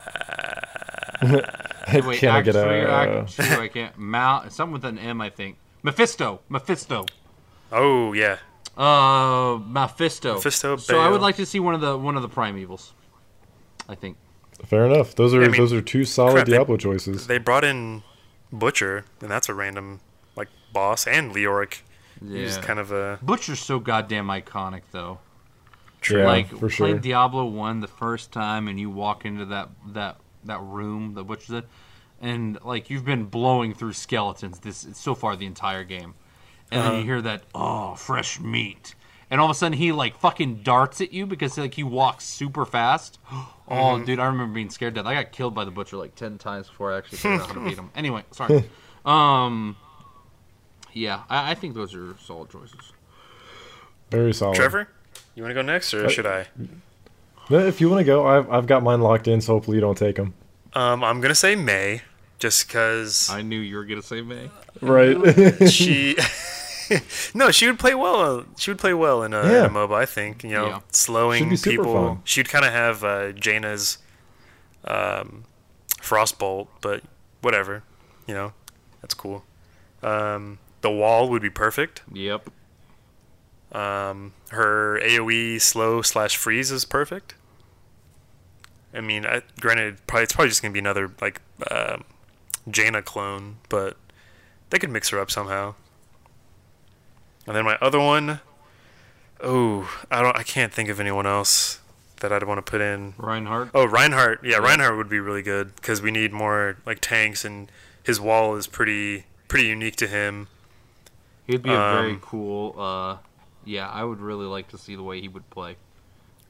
[1.88, 3.20] I wait, can't Act get Three or a.
[3.20, 3.42] Act Two?
[3.60, 3.98] I can't.
[3.98, 5.56] Mal, something with an M, I think.
[5.86, 6.40] Mephisto.
[6.48, 7.06] Mephisto.
[7.70, 8.38] Oh yeah.
[8.76, 10.34] Uh, Mephisto.
[10.34, 12.90] Mephisto, So I would like to see one of the one of the primevals.
[13.88, 14.16] I think.
[14.64, 15.14] Fair enough.
[15.14, 17.28] Those are I mean, those are two solid crap, they- Diablo choices.
[17.28, 18.02] They brought in
[18.52, 20.00] Butcher, and that's a random
[20.34, 21.82] like boss, and Leoric.
[22.20, 22.62] He's Yeah.
[22.62, 25.18] kind of a Butcher's so goddamn iconic, though.
[26.10, 26.98] Yeah, like for playing sure.
[26.98, 31.50] Diablo one the first time, and you walk into that that that room that Butcher's
[31.50, 31.62] in,
[32.20, 36.14] and like you've been blowing through skeletons this so far the entire game,
[36.70, 36.90] and Uh-huh.
[36.90, 38.94] then you hear that oh fresh meat,
[39.30, 42.24] and all of a sudden he like fucking darts at you because like he walks
[42.24, 43.18] super fast.
[43.68, 44.04] Oh, Mm-hmm.
[44.04, 45.08] dude, I remember being scared to death.
[45.10, 47.54] I got killed by the butcher like ten times before I actually figured out how
[47.54, 47.90] to beat him.
[47.96, 48.62] Anyway, sorry.
[49.04, 49.74] um,
[50.92, 52.92] yeah, I, I think those are solid choices.
[54.12, 54.54] Very solid.
[54.54, 54.88] Trevor.
[55.34, 56.46] You want to go next, or Uh, should I?
[57.50, 59.80] No, If you want to go, I've I've got mine locked in, so hopefully you
[59.80, 60.34] don't take them.
[60.76, 62.02] Um, I'm gonna say Mei,
[62.38, 64.50] just because I knew you were gonna say Mei.
[64.80, 65.68] Right.
[65.70, 66.16] she.
[67.34, 68.44] no, she would play well.
[68.58, 69.94] She would play well in a, in a MOBA.
[69.96, 70.80] I think you know, Yeah.
[70.92, 71.92] slowing Should be people.
[71.92, 72.20] fun.
[72.24, 73.98] She'd kind of have uh, Jaina's
[74.84, 75.44] um,
[76.00, 77.02] Frostbolt, but
[77.40, 77.82] whatever,
[78.28, 78.52] you know,
[79.02, 79.44] that's cool.
[80.02, 82.02] Um, the wall would be perfect.
[82.12, 82.50] Yep.
[83.72, 87.34] Um, her AOE slow slash freeze is perfect.
[88.96, 91.40] I mean, I, granted, probably it's probably just gonna be another like
[91.70, 92.04] um
[92.70, 93.96] Jaina clone, but
[94.70, 95.74] they could mix her up somehow.
[97.46, 98.40] And then my other one,
[99.40, 101.80] oh, I don't, I can't think of anyone else
[102.20, 103.14] that I'd want to put in.
[103.18, 103.70] Reinhardt.
[103.72, 107.70] Oh, Reinhardt, yeah, Reinhardt would be really good because we need more like tanks, and
[108.02, 110.48] his wall is pretty pretty unique to him.
[111.46, 112.74] He'd be a very Um, cool.
[112.80, 113.18] Uh,
[113.64, 115.76] yeah, I would really like to see the way he would play,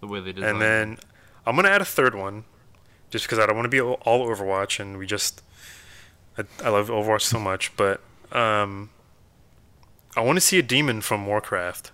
[0.01, 0.53] the way they designed.
[0.53, 0.99] And then
[1.47, 2.45] I'm gonna add a third one,
[3.11, 5.43] just because I don't want to be all all Overwatch, and we just
[6.37, 8.01] I, I love Overwatch so much, but
[8.33, 8.91] um,
[10.17, 11.93] I want to see a demon from Warcraft.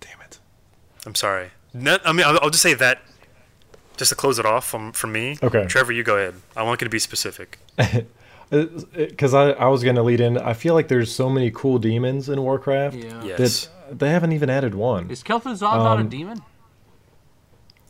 [0.00, 0.38] Damn it.
[1.06, 1.50] I'm sorry.
[1.74, 3.00] No, I mean, I'll, I'll just say that,
[3.96, 5.38] just to close it off from from me.
[5.42, 5.64] Okay.
[5.66, 6.34] Trevor, you go ahead.
[6.56, 7.58] I want you to be specific.
[8.50, 11.78] Because I, I was going to lead in, I feel like there's so many cool
[11.78, 13.24] demons in Warcraft yeah.
[13.24, 13.70] Yes.
[13.88, 15.08] that they haven't even added one.
[15.10, 16.42] Is Kel'Thuzad not a Um, demon?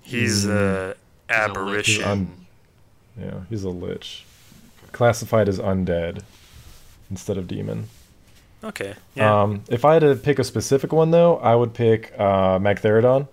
[0.02, 0.94] He's a
[1.28, 1.94] aberration.
[1.94, 2.46] He's un-
[3.18, 4.24] Yeah, he's a lich.
[4.92, 6.22] Classified as undead
[7.10, 7.88] instead of demon.
[8.64, 8.94] okay.
[9.14, 9.42] Yeah.
[9.42, 13.26] Um, if I had to pick a specific one, though, I would pick uh, Magtheridon.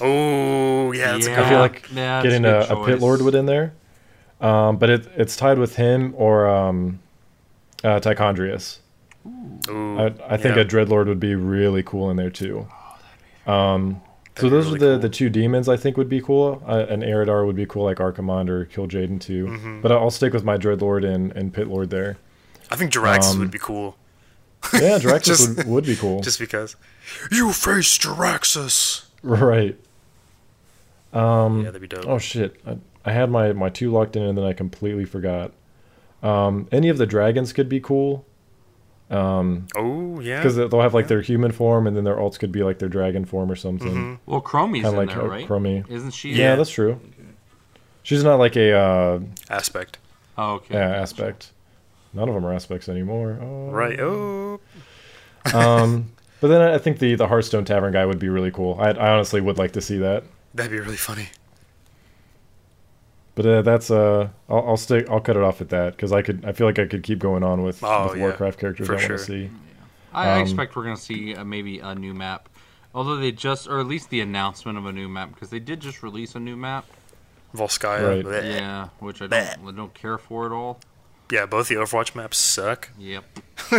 [0.00, 1.12] oh, yeah.
[1.12, 1.40] That's Yeah.
[1.40, 3.72] a I feel like yeah, getting a a, good a pit lord would in there.
[4.40, 6.98] Um, but it, it's tied with him or um,
[7.82, 8.78] uh, Tychondrius.
[9.68, 10.62] Ooh, I, I think yeah.
[10.62, 12.66] a dreadlord would be really cool in there too.
[13.46, 14.00] Oh, Um,
[14.36, 14.98] so those really are the, cool.
[14.98, 16.62] the two demons I think would be cool.
[16.66, 19.46] Uh, an Eridar would be cool, like Archimonde or Kil'jaeden too.
[19.46, 19.80] Mm-hmm.
[19.80, 22.16] But I'll stick with my dreadlord and, and pit lord there.
[22.70, 23.96] I think Jaraxxus um, would be cool.
[24.72, 26.20] Yeah, Draxus Just- would, would be cool.
[26.20, 26.76] Just because.
[27.30, 29.04] You face Jaraxxus.
[29.22, 29.76] right.
[31.12, 32.06] Um, Yeah, that'd be dope.
[32.06, 32.60] Oh shit!
[32.66, 35.52] I, I had my my two locked in and then I completely forgot.
[36.24, 38.26] Um, any of the dragons could be cool
[39.14, 40.38] because Oh, yeah.
[40.38, 41.08] Because they'll have like Yeah.
[41.08, 43.94] their human form and then their alts could be like their dragon form or something.
[43.94, 44.18] Mhm.
[44.26, 45.48] Well, Chromie's Kind in like there, right?
[45.48, 45.88] Chromie.
[45.90, 46.30] Isn't she?
[46.30, 46.56] Yeah, Yeah.
[46.56, 47.00] that's true.
[48.02, 49.98] She's not like a uh, Aspect.
[50.36, 50.74] Oh, okay.
[50.74, 51.52] yeah, aspect.
[52.12, 53.38] None of them are aspects anymore.
[53.40, 53.70] Oh.
[53.70, 53.98] Right.
[54.00, 54.60] Oh.
[55.54, 56.10] Um,
[56.40, 58.76] but then I I think the the Hearthstone Tavern guy would be really cool.
[58.80, 60.24] I, I honestly would like to see that.
[60.54, 61.28] That'd be really funny.
[63.36, 65.08] But uh, that's uh, I'll, I'll stick.
[65.10, 66.44] I'll cut it off at that because I could.
[66.44, 68.94] I feel like I could keep going on with, Oh, with yeah, Warcraft characters for
[68.94, 69.08] I sure.
[69.16, 69.50] want to see.
[70.12, 72.48] I, I Um, expect we're gonna see uh, maybe a new map,
[72.94, 75.80] although they just, or at least the announcement of a new map, because they did
[75.80, 76.86] just release a new map.
[77.54, 78.24] Volskaya.
[78.24, 78.44] Right.
[78.44, 80.78] Yeah, which I don't, I don't care for at all.
[81.32, 82.90] Yeah, both the Overwatch maps suck.
[82.98, 83.24] Yep.
[83.72, 83.78] A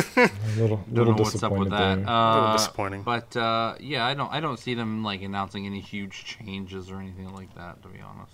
[0.58, 1.78] little, Don't little know what's up with that.
[1.78, 1.88] there.
[1.92, 3.04] A little Uh, disappointing.
[3.04, 7.00] But uh, yeah, I don't, I don't see them like announcing any huge changes or
[7.00, 7.82] anything like that.
[7.84, 8.32] To be honest.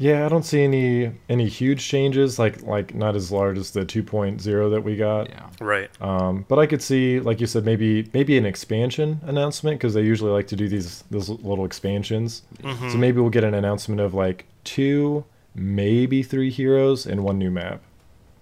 [0.00, 2.38] Yeah, I don't see any any huge changes.
[2.38, 5.28] Like like not as large as the 2.0 that we got.
[5.28, 5.46] Yeah.
[5.60, 5.90] Right.
[6.00, 10.02] Um, but I could see, like you said, maybe maybe an expansion announcement because they
[10.02, 12.42] usually like to do these those little expansions.
[12.62, 12.92] Mhm.
[12.92, 15.24] So maybe we'll get an announcement of like two,
[15.54, 17.80] maybe three heroes and one new map.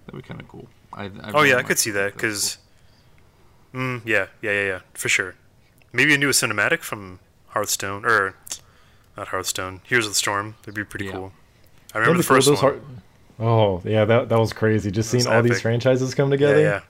[0.07, 0.68] That'd be kind of cool.
[0.92, 2.59] I, I Oh really yeah, I could see that think that's because.
[3.74, 5.34] Mm, yeah, yeah, yeah, yeah, for sure.
[5.92, 8.34] Maybe a new cinematic from Hearthstone or
[9.16, 9.80] not Hearthstone.
[9.84, 10.54] Heroes of the Storm.
[10.62, 11.12] That'd be pretty Yeah.
[11.12, 11.32] cool.
[11.97, 12.55] I remember the first one.
[12.55, 12.76] Those har-
[13.40, 14.90] oh yeah, that that was crazy.
[14.90, 16.61] Just That was seeing all these franchises come together.
[16.61, 16.76] yeah, yeah.
[16.78, 16.82] It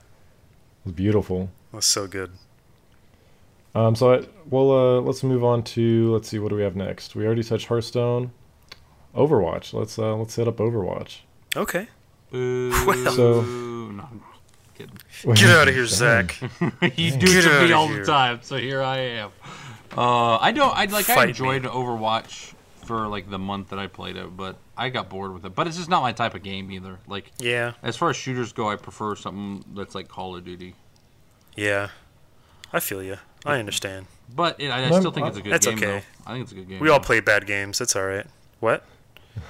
[0.85, 1.49] was beautiful.
[1.73, 2.31] that's so good.
[3.75, 6.75] Um, so I, well, uh, let's move on to let's see what do we have
[6.75, 7.15] next.
[7.15, 8.31] We already touched Hearthstone,
[9.15, 9.73] Overwatch.
[9.73, 11.19] Let's uh, let's set up Overwatch.
[11.55, 11.87] Okay,
[12.31, 12.69] Boo.
[12.85, 14.23] Well- So- no, I'm
[15.35, 16.39] get out of here, Zach.
[16.95, 17.99] you do Get it to me all here.
[18.01, 19.31] the time, so here I am.
[19.97, 20.71] Uh, I don't.
[20.75, 21.09] I like.
[21.09, 21.59] I Fight me.
[21.61, 22.53] Overwatch
[22.87, 25.55] for like the month that I played it, but I got bored with it.
[25.55, 26.99] But it's just not my type of game either.
[27.07, 30.75] Like Yeah, as far as shooters go, I prefer something that's like Call of Duty.
[31.55, 31.89] yeah.
[32.73, 33.15] I feel you.
[33.45, 34.07] I understand.
[34.35, 35.77] But it, I, I still think it's a uh, good That's game.
[35.77, 35.85] okay.
[35.85, 36.01] Though.
[36.25, 36.79] I think it's a good game.
[36.81, 37.79] We all play bad games.
[37.79, 38.25] That's all right.
[38.59, 38.83] What?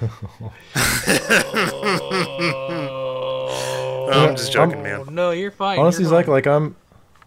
[4.10, 5.06] Oh, I'm just joking, man.
[5.10, 5.78] No, you're fine.
[5.78, 6.32] Honestly, you're Zach, fine.
[6.32, 6.76] like I'm,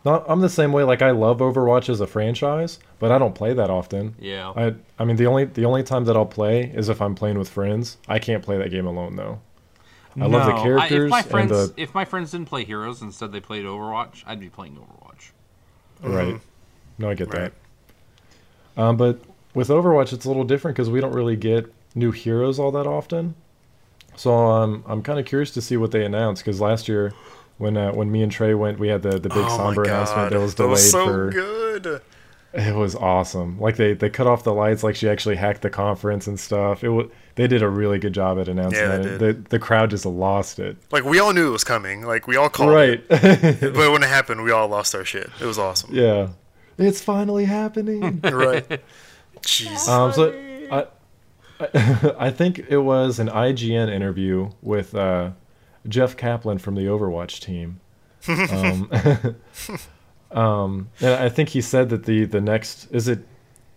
[0.03, 0.83] not, I'm the same way.
[0.83, 4.15] Like I love Overwatch as a franchise, but I don't play that often.
[4.19, 4.53] yeah.
[4.55, 7.37] I I mean the only the only time that I'll play is if I'm playing
[7.39, 7.97] with friends.
[8.07, 9.39] I can't play that game alone though.
[10.19, 12.63] I love the No, characters if my and friends, the if my friends didn't play
[12.63, 15.31] Heroes, instead they played Overwatch, I'd be playing Overwatch.
[16.03, 16.39] right.
[16.97, 17.37] No, I get Mm-hmm.
[17.37, 17.51] Right.
[17.51, 17.53] that.
[18.77, 19.19] Um, but
[19.53, 22.87] with Overwatch, it's a little different because we don't really get new heroes all that
[22.87, 23.35] often.
[24.15, 27.13] So um, I'm kind of curious to see what they announce because last year,
[27.61, 30.31] when uh, when me and Trey went, we had the the big oh Sombra announcement
[30.31, 32.01] that was delayed so for good.
[32.53, 33.57] It was awesome.
[33.61, 36.83] Like they they cut off the lights, like she actually hacked the conference and stuff.
[36.83, 39.19] It was they did a really good job at announcing Yeah, that.
[39.19, 40.75] The the crowd just lost it.
[40.91, 42.01] Like we all knew it was coming.
[42.05, 43.01] Like we all called Right.
[43.09, 43.61] it.
[43.73, 45.29] But when it happened, we all lost our shit.
[45.39, 45.91] It was awesome.
[45.93, 46.27] yeah.
[46.77, 48.19] It's finally happening.
[48.23, 48.81] Right.
[49.43, 49.87] Jeez.
[49.87, 50.11] um.
[50.11, 50.33] So
[50.71, 50.87] I.
[51.59, 55.29] I, I think it was an IGN interview with uh,
[55.87, 57.79] Jeff Kaplan from the Overwatch team.
[58.27, 58.91] Um,
[60.39, 63.25] um, and I think he said that the the next is it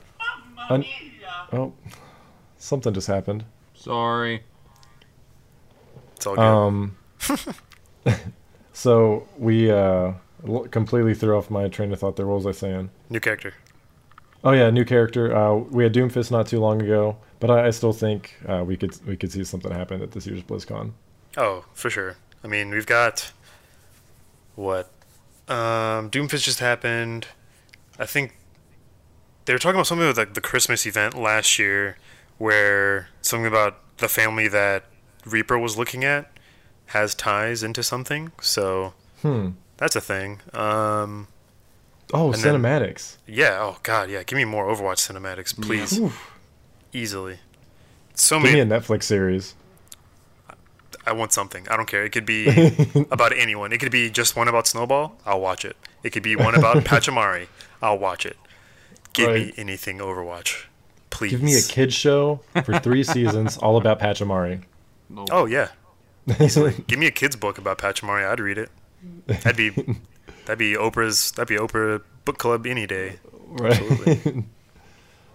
[0.69, 0.87] I-
[1.53, 1.73] oh,
[2.57, 3.45] something just happened.
[3.73, 4.43] Sorry.
[6.15, 6.41] It's all good.
[6.41, 6.97] Um,
[8.73, 10.13] so we uh,
[10.71, 12.25] completely threw off my train of thought there.
[12.25, 12.89] What was I saying?
[13.09, 13.53] New character.
[14.43, 15.35] Oh yeah, new character.
[15.35, 18.77] Uh, we had Doomfist not too long ago, but I, I still think uh, we
[18.77, 20.91] could we could see something happen at this year's BlizzCon.
[21.37, 22.15] Oh, for sure.
[22.43, 23.31] I mean, we've got
[24.55, 24.89] what?
[25.47, 27.27] Um, Doomfist just happened.
[27.99, 28.36] I think
[29.47, 31.97] they were talking about something with like the Christmas event last year,
[32.37, 34.83] where something about the family that
[35.25, 36.29] Reaper was looking at
[36.87, 38.31] has ties into something.
[38.41, 38.93] So
[39.23, 39.49] Hmm.
[39.77, 40.41] that's a thing.
[40.53, 41.27] Um,
[42.13, 43.17] Oh, And then- cinematics.
[43.25, 43.57] yeah.
[43.59, 44.23] Oh God, yeah.
[44.23, 45.99] Give me more Overwatch cinematics, please.
[46.93, 47.39] Easily.
[48.15, 48.73] So Give me many.
[48.75, 49.55] a Netflix series.
[51.05, 51.67] I want something.
[51.69, 52.03] I don't care.
[52.05, 52.47] It could be
[53.11, 53.73] about anyone.
[53.73, 55.17] It could be just one about Snowball.
[55.25, 55.75] I'll watch it.
[56.03, 57.47] It could be one about Pachimari.
[57.81, 58.37] I'll watch it.
[59.17, 60.65] Give me anything Overwatch,
[61.09, 61.31] please.
[61.31, 64.63] Give me a kid show for three seasons, all about Pachimari.
[65.09, 65.25] No.
[65.31, 65.69] Oh yeah.
[66.87, 68.27] Give me a kids book about Pachimari.
[68.27, 68.69] I'd read it.
[69.27, 69.69] That'd be
[70.45, 71.31] that'd be Oprah's.
[71.31, 73.19] That'd be Oprah book club any day.
[73.47, 74.43] Right.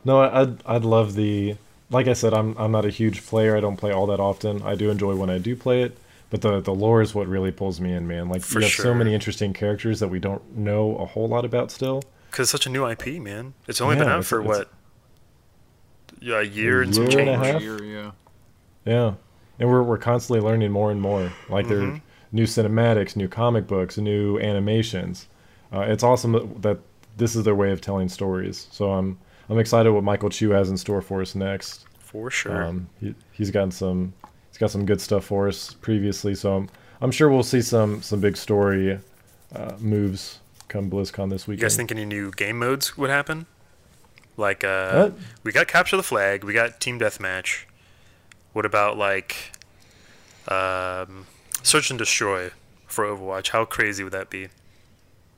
[0.04, 1.56] no, I'd I'd love the.
[1.90, 3.56] Like I said, I'm I'm not a huge player.
[3.56, 4.62] I don't play all that often.
[4.62, 5.96] I do enjoy when I do play it,
[6.30, 8.28] but the the lore is what really pulls me in, man.
[8.28, 11.44] Like For you have so many interesting characters that we don't know a whole lot
[11.44, 12.02] about still.
[12.32, 13.54] Cause it's such a new IP, man.
[13.68, 14.70] It's only been out for it's- what?
[16.20, 17.46] Yeah, a year and some year and a change.
[17.46, 17.62] half.
[17.62, 18.10] Year, yeah.
[18.84, 19.14] Yeah,
[19.58, 21.32] and we're we're constantly learning more and more.
[21.48, 21.96] Like there Mhm.
[21.98, 22.02] are
[22.32, 25.26] new cinematics, new comic books, new animations.
[25.72, 26.78] Uh, it's awesome that, that
[27.16, 28.68] this is their way of telling stories.
[28.70, 29.18] So I'm
[29.48, 31.86] I'm excited what Michael Chu has in store for us next.
[31.98, 32.64] For sure.
[32.64, 34.12] Um, he, he's got some
[34.48, 36.34] he's got some good stuff for us previously.
[36.34, 36.68] So I'm
[37.00, 38.98] I'm sure we'll see some some big story
[39.54, 40.38] uh, moves
[40.72, 41.60] come BlizzCon this weekend.
[41.60, 43.46] You guys think any new game modes would happen?
[44.36, 45.18] Like, uh, What?
[45.44, 47.64] we got capture the flag, we got team deathmatch.
[48.54, 49.52] What about like,
[50.48, 51.26] um,
[51.62, 52.50] search and destroy
[52.86, 53.48] for Overwatch?
[53.50, 54.48] How crazy would that be?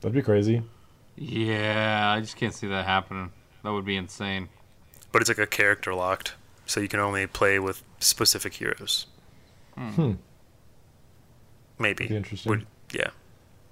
[0.01, 0.62] That'd be crazy.
[1.16, 3.30] Yeah, I just can't see that happening.
[3.62, 4.49] That would be insane.
[5.12, 6.35] But it's like a character locked,
[6.66, 9.07] so you can only play with specific heroes.
[9.76, 10.12] Hmm.
[11.78, 12.07] Maybe.
[12.09, 12.51] Be interesting.
[12.51, 13.11] Would- yeah.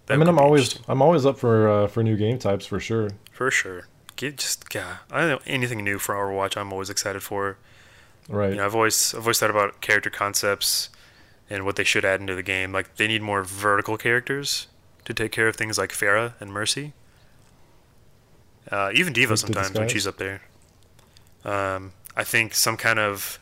[0.08, 0.78] I mean, I'm always.
[0.88, 3.10] I'm always up for uh, for new game types for sure.
[3.30, 3.86] for sure.
[4.16, 4.98] Get just yeah.
[5.10, 6.56] I don't know anything new for Overwatch.
[6.56, 7.56] I'm always excited for.
[8.28, 8.50] Right.
[8.50, 10.90] You know, I've always I've always thought about character concepts
[11.48, 12.72] and what they should add into the game.
[12.72, 14.68] Like they need more vertical characters
[15.04, 16.92] to take care of things like Pharah and Mercy.
[18.70, 20.42] Uh, even D.Va sometimes when she's up there.
[21.44, 23.38] Um, I think some kind of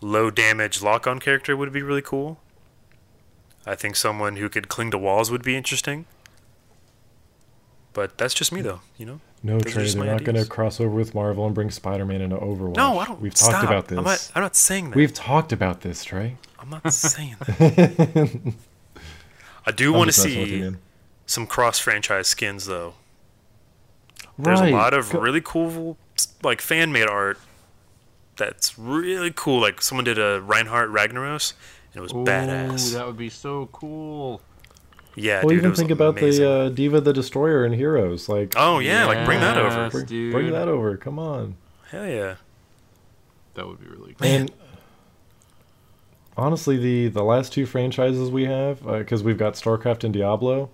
[0.00, 2.38] low damage lock on character would be really cool.
[3.66, 6.06] I think someone who could cling to walls would be interesting.
[7.92, 9.20] But that's just me though, you know?
[9.42, 12.36] No, Those Trey, they're not going to cross over with Marvel and bring Spider-Man into
[12.36, 12.76] Overwatch.
[12.76, 13.20] No, I don't.
[13.20, 13.52] We've stop.
[13.52, 13.98] talked about this.
[13.98, 14.96] I'm not, I'm not saying that.
[14.96, 16.36] We've talked about this, Trey.
[16.58, 18.54] I'm not saying that.
[19.66, 20.76] I do want to just messing with you, see
[21.26, 22.94] some cross franchise skins though.
[24.38, 24.72] There's right.
[24.72, 25.96] a lot of really cool
[26.42, 27.38] like fan made art
[28.36, 29.60] that's really cool.
[29.60, 31.52] Like someone did a Reinhardt Ragnaros
[31.94, 32.92] it was Ooh, badass.
[32.94, 34.40] that would be so cool.
[35.14, 35.52] yeah, well, dude.
[35.52, 36.44] it even was think about amazing.
[36.44, 38.28] the uh, Diva the Destroyer and Heroes.
[38.28, 39.90] Like, Oh yeah, like bring that over.
[39.90, 40.32] Bring, dude.
[40.32, 40.96] bring that over.
[40.96, 41.56] Come on.
[41.90, 42.36] Hell yeah.
[43.54, 44.26] That would be really cool.
[44.26, 44.50] And
[46.36, 50.70] honestly, the the last two franchises we have, because we've got StarCraft and Diablo.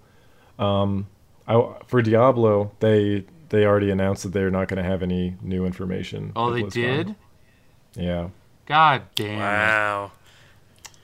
[0.58, 1.06] Um,
[1.46, 5.66] I, for Diablo, they they already announced that they're not going to have any new
[5.66, 6.32] information.
[6.36, 6.72] Oh, they BlizzCon.
[6.72, 7.14] did?
[7.96, 8.28] Yeah.
[8.66, 9.38] God damn it.
[9.38, 10.12] Wow.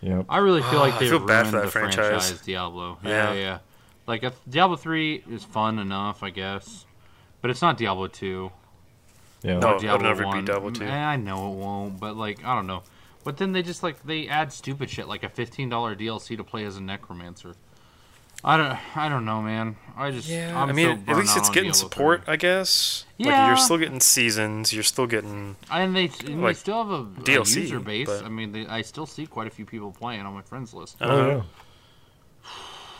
[0.06, 0.26] Yep.
[0.28, 1.96] I really feel like they feel ruined bad for that the franchise.
[2.28, 2.40] franchise.
[2.42, 2.98] Diablo.
[3.02, 3.32] Yeah, Yeah.
[3.34, 3.58] yeah.
[4.06, 6.86] Like if Diablo three is fun enough, I guess,
[7.40, 8.52] but it's not Diablo two.
[9.42, 9.58] Yeah.
[9.58, 9.66] No.
[9.66, 10.44] or it'll Diablo never be 1.
[10.44, 10.84] Diablo 2.
[10.84, 12.82] Eh, I know it won't, but like I don't know.
[13.24, 16.44] But then they just like they add stupid shit like a fifteen dollar DLC to
[16.44, 17.54] play as a necromancer.
[18.44, 19.76] I don't I don't know, man.
[19.96, 22.32] I just I'm I mean, at least it's getting support, 3.
[22.34, 23.04] I guess.
[23.18, 23.46] Like Yeah.
[23.48, 24.72] you're still getting seasons.
[24.72, 25.56] You're still getting.
[25.70, 28.06] And they, and they still have a, a DLC, user base.
[28.06, 30.74] but- I mean, they, I still see quite a few people playing on my friends
[30.74, 30.96] list.
[31.00, 31.34] I Oh, don't yeah.
[31.36, 31.44] know.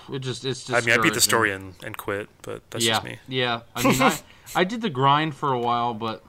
[0.15, 0.71] It just it's just.
[0.73, 3.19] I mean, I beat the story and, and quit, but that's yeah, just me.
[3.29, 3.61] yeah.
[3.75, 4.19] I mean, I,
[4.55, 6.25] I did the grind for a while, but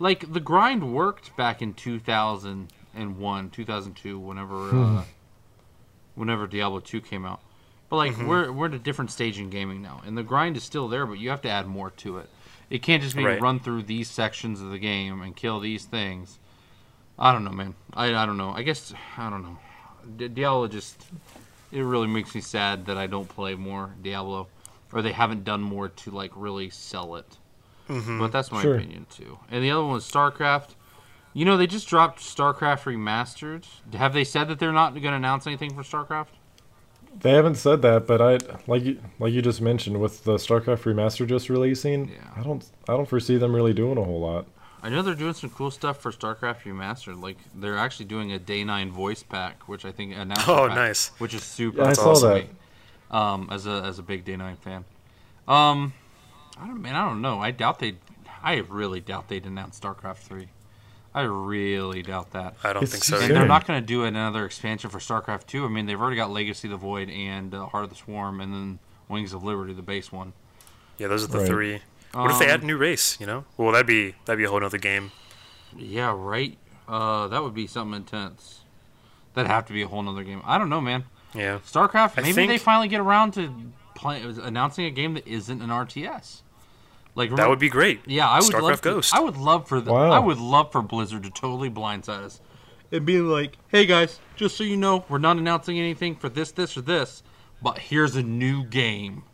[0.00, 5.04] like the grind worked back in two thousand and one, two thousand two, whenever uh,
[6.16, 7.40] whenever Diablo two came out.
[7.90, 8.26] But like Mm-hmm.
[8.28, 11.04] we're we're at a different stage in gaming now, and the grind is still there,
[11.06, 12.30] but you have to add more to it.
[12.70, 13.40] It can't just be Right.
[13.42, 16.38] run through these sections of the game and kill these things.
[17.18, 17.74] I don't know, man.
[17.92, 18.50] I I don't know.
[18.50, 19.58] I guess I don't know.
[20.16, 21.04] D- Diablo just
[21.72, 24.46] it really makes me sad that I don't play more Diablo,
[24.92, 27.36] or they haven't done more to like really sell it.
[27.88, 28.20] Mm-hmm.
[28.20, 28.76] But that's my Sure.
[28.76, 29.40] opinion too.
[29.50, 30.76] And the other one was StarCraft.
[31.32, 33.64] You know, they just dropped StarCraft Remastered.
[33.94, 36.38] Have they said that they're not going to announce anything for StarCraft?
[37.18, 40.84] They haven't said that, but I like you like you just mentioned with the StarCraft
[40.84, 42.08] remaster just releasing.
[42.08, 42.16] Yeah.
[42.36, 44.46] I don't I don't foresee them really doing a whole lot.
[44.82, 47.20] I know they're doing some cool stuff for StarCraft Remastered.
[47.20, 50.48] Like they're actually doing a Day Nine voice pack, which I think announced.
[50.48, 51.08] Oh, pack, nice.
[51.18, 51.82] Which is super.
[51.82, 52.26] Yeah, I saw to
[53.10, 53.14] that.
[53.16, 54.84] Um, as a as a big Day Nine fan.
[55.46, 55.92] Um,
[56.58, 57.40] I don't man, I don't know.
[57.40, 57.96] I doubt they.
[58.42, 60.48] I really doubt they'd announce StarCraft three.
[61.14, 62.54] I really doubt that.
[62.62, 63.16] I don't It's think so.
[63.16, 63.34] And either.
[63.34, 65.64] they're not going to do another expansion for StarCraft 2.
[65.64, 68.40] I mean, they've already got Legacy of the Void and uh, Heart of the Swarm,
[68.40, 70.32] and then Wings of Liberty, the base one.
[70.98, 71.46] Yeah, those are the Right.
[71.48, 71.80] three.
[72.12, 73.18] What if they Um, add a new race?
[73.20, 75.10] You know, well that'd be that'd be a whole other game.
[75.76, 76.56] Yeah, right.
[76.88, 78.60] Uh, that would be something intense.
[79.34, 80.42] That'd have to be a whole nother game.
[80.44, 81.04] I don't know, man.
[81.34, 82.16] Yeah, StarCraft.
[82.16, 83.52] Maybe think- they finally get around to
[83.94, 86.42] play, announcing a game that isn't an RTS.
[87.14, 88.00] Like that would be great.
[88.06, 88.80] Yeah, I would StarCraft love.
[88.82, 89.14] To, Ghost.
[89.14, 89.92] I would love for the.
[89.92, 90.10] Wow.
[90.10, 92.40] I would love for Blizzard to totally blindside us
[92.92, 96.52] and being like, "Hey guys, just so you know, we're not announcing anything for this,
[96.52, 97.22] this, or this,
[97.62, 99.24] but here's a new game."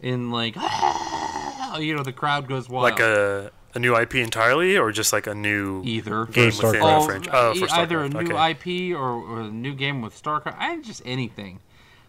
[0.00, 0.56] In like,
[1.78, 2.84] you know, the crowd goes wild.
[2.84, 6.82] like a a new IP entirely, or just like a new either game For within
[6.82, 7.00] StarCraft.
[7.00, 7.32] the franchise.
[7.34, 8.50] Oh, for either a new okay.
[8.90, 10.56] IP or, or a new game with StarCraft.
[10.58, 11.60] I just anything.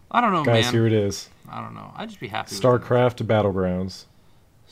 [0.09, 0.73] I don't know, Guys, man.
[0.73, 1.29] here it is.
[1.49, 1.91] I don't know.
[1.95, 2.53] I'd just be happy.
[2.53, 4.05] with StarCraft Battlegrounds.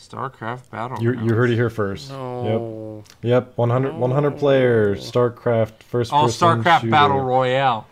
[0.02, 0.16] It.
[0.16, 1.02] StarCraft Battle.
[1.02, 2.10] You you heard it here first.
[2.10, 3.04] No.
[3.22, 3.32] Yep.
[3.48, 3.58] Yep.
[3.58, 5.12] 100, 100 players.
[5.12, 6.92] StarCraft first Oh, person StarCraft shooter.
[6.92, 7.88] Battle Royale.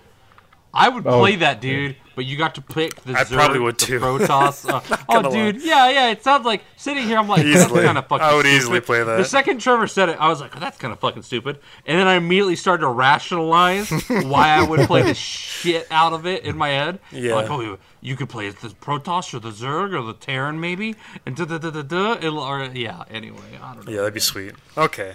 [0.74, 1.96] I would Oh, play that, dude.
[2.18, 4.00] But you got to pick the I Zerg, probably would the too.
[4.00, 4.66] Protoss.
[4.68, 6.10] Uh, oh, dude, yeah, yeah.
[6.10, 7.20] It sounds like sitting here.
[7.20, 7.54] I'm like, Easily.
[7.76, 8.26] that's kind of fucking.
[8.26, 8.58] I would stupid.
[8.58, 9.18] easily play that.
[9.18, 11.60] The second Trevor said it, I was like, oh, that's kind of fucking stupid.
[11.86, 16.26] And then I immediately started to rationalize why I would play the shit out of
[16.26, 17.00] it in my head.
[17.12, 17.36] Yeah.
[17.36, 20.96] Like, oh, you could play the Protoss or the Zerg or the Terran maybe,
[21.28, 22.14] and da da da da da.
[22.14, 23.04] It'll- Or yeah.
[23.12, 23.92] Anyway, I don't know.
[23.92, 24.56] Yeah, that'd be sweet.
[24.76, 25.14] Okay,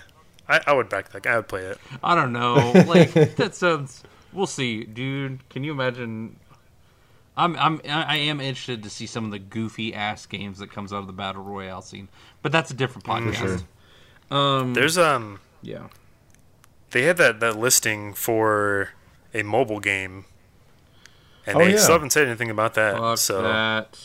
[0.49, 1.27] I, I would back that.
[1.27, 1.79] I would play it.
[2.03, 2.73] I don't know.
[2.87, 4.05] Like that sounds.
[4.33, 5.47] We'll see, dude.
[5.51, 6.37] Can you imagine?
[7.37, 10.93] I'm I'm I am interested to see some of the goofy ass games that comes
[10.93, 12.09] out of the battle royale scene,
[12.43, 13.35] but that's a different podcast.
[14.31, 14.37] sure.
[14.37, 14.75] Um.
[14.75, 15.89] There's um, Yeah.
[16.91, 18.91] they had that that listing for
[19.35, 20.27] a mobile game,
[21.47, 21.79] and Oh, they yeah.
[21.79, 22.97] still haven't said anything about that.
[22.99, 23.99] Fuck so that.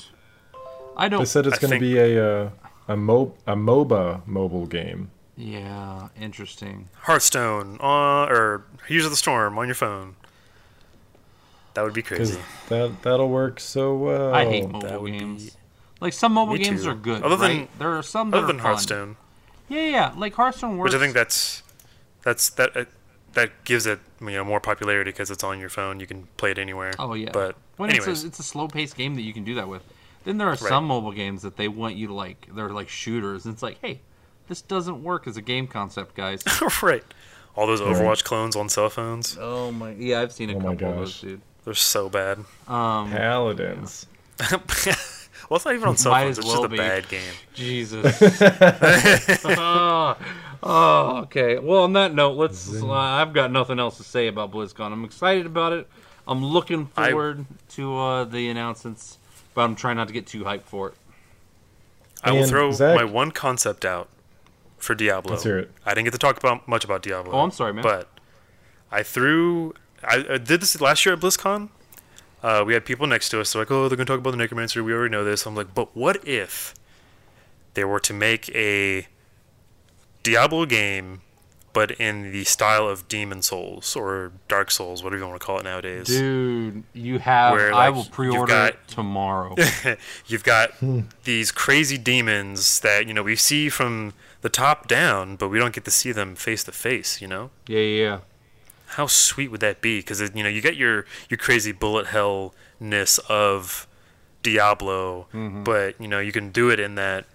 [0.95, 1.19] I don't.
[1.19, 2.49] They said it's going to be a uh,
[2.87, 5.11] a mo a MOBA mobile game.
[5.35, 6.07] Yeah.
[6.19, 6.89] Interesting.
[7.01, 10.15] Hearthstone on or Heroes of the Storm on your phone.
[11.77, 12.39] That would be crazy.
[12.69, 14.33] that that'll work so well.
[14.33, 15.57] I hate that mobile would be- games.
[16.01, 16.89] Like some mobile Me games too.
[16.89, 17.79] are good, Other than- right?
[17.79, 18.65] There are some that Other are than fun.
[18.65, 19.15] Hearthstone,
[19.69, 20.13] Yeah, yeah.
[20.17, 20.91] Like Hearthstone works.
[20.91, 21.61] which I think that's
[22.23, 22.85] that's that uh,
[23.33, 25.99] that gives it you know more popularity because it's on your phone.
[25.99, 26.93] You can play it anywhere.
[26.97, 27.29] Oh yeah.
[27.31, 29.67] But when anyways, it's a, it's a slow paced game that you can do that
[29.67, 29.83] with.
[30.23, 32.47] Then there are some mobile games that they want you to like.
[32.55, 34.01] They're like shooters, and it's like, hey,
[34.47, 36.43] this doesn't work as a game concept, guys.
[36.81, 37.03] right.
[37.55, 40.75] All those Overwatch clones on cell phones, oh my, yeah, I've seen a Oh my
[40.75, 41.21] couple of those, gosh.
[41.21, 41.41] dude.
[41.67, 42.37] They're so bad.
[42.65, 44.05] Um, Paladins.
[44.39, 44.61] well,
[45.51, 46.39] it's not even on cell Might phones.
[46.39, 46.77] as It's just a be.
[46.77, 47.33] bad game.
[47.53, 48.21] Jesus.
[49.43, 50.17] oh,
[50.63, 51.59] oh, okay.
[51.59, 52.71] Well, on that note, let's.
[52.81, 54.93] Uh, I've got nothing else to say about BlizzCon.
[54.93, 55.89] I'm excited about it.
[56.25, 59.17] I'm looking I- forward to uh, the announcements,
[59.53, 60.93] but I'm trying not to get too hyped for it.
[62.23, 64.07] I will throw Zach- my one concept out
[64.77, 65.31] for Diablo.
[65.33, 65.71] Let's hear it.
[65.85, 67.33] I didn't get to talk about much about Diablo.
[67.33, 67.83] Oh, I'm sorry, man.
[67.83, 68.07] But
[68.89, 69.73] I threw.
[70.03, 71.69] I, I did this last year at BlizzCon.
[72.43, 73.53] Uh, we had people next to us.
[73.53, 74.83] They're like, "Oh, they're going to talk about the Necromancer.
[74.83, 76.73] We already know this." I'm like, "But what if
[77.73, 79.07] they were to make a
[80.23, 81.21] Diablo game,
[81.73, 85.59] but in the style of Demon Souls or Dark Souls, whatever you want to call
[85.59, 87.53] it nowadays?" Dude, you have.
[87.53, 89.55] Where, I will pre-order got- it tomorrow.
[90.27, 90.71] You've got
[91.23, 95.73] these crazy demons that you know we see from the top down, but we don't
[95.73, 97.19] get to see them face to face.
[97.19, 97.49] You know.
[97.67, 98.19] yeah, yeah.
[98.87, 99.99] How sweet would that be?
[99.99, 103.87] Because you know you get your your crazy bullet hell ness of
[104.43, 105.63] Diablo, Mm-hmm.
[105.63, 107.25] but you know you can do it in that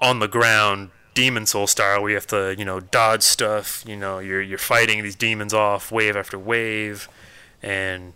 [0.00, 3.82] on the ground demon soul style where you have to you know dodge stuff.
[3.86, 7.08] You know you're you're fighting these demons off wave after wave,
[7.62, 8.12] and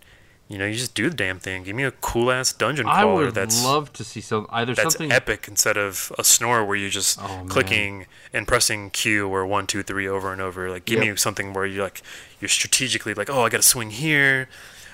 [0.47, 1.63] you know you just do the damn thing.
[1.63, 4.73] Give me a cool ass dungeon I crawler would that's love to see some either
[4.73, 7.47] that's something epic instead of a snore where you're just Oh, man.
[7.49, 10.69] clicking and pressing Q or one, two, three over and over.
[10.69, 11.07] Like, give Yep.
[11.07, 12.01] me something where you're like,
[12.39, 14.47] you're strategically like, oh, I got to swing here.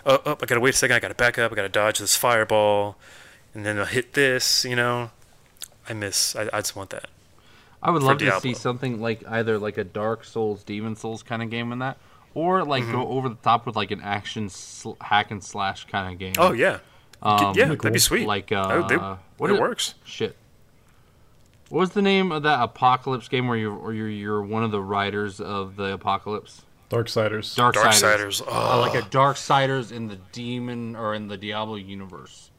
[0.05, 0.95] Oh, oh, I got to wait a second.
[0.95, 1.51] I got to back up.
[1.51, 2.97] I got to dodge this fireball,
[3.53, 4.65] and then I'll hit this.
[4.65, 5.11] You know,
[5.87, 6.35] I miss.
[6.35, 7.09] I, I just want that.
[7.81, 11.43] I would love to see something like either like a Dark Souls, Demon Souls kind
[11.43, 11.97] of game in that,
[12.35, 16.11] or like go over the top with like an action sl- hack and slash kind
[16.13, 16.33] of game.
[16.37, 16.79] Oh yeah,
[17.21, 18.27] Um, yeah, that'd be sweet.
[18.27, 18.97] Like uh, Oh, they-
[19.37, 19.95] what it is- works.
[20.05, 20.35] Shit.
[21.69, 24.71] What was the name of that apocalypse game where you're or you're, you're one of
[24.71, 26.61] the riders of the apocalypse?
[26.89, 27.55] Darksiders.
[27.55, 28.41] Dark Darksiders.
[28.41, 32.51] Uh, Oh, like a Darksiders in the demon or in the Diablo universe.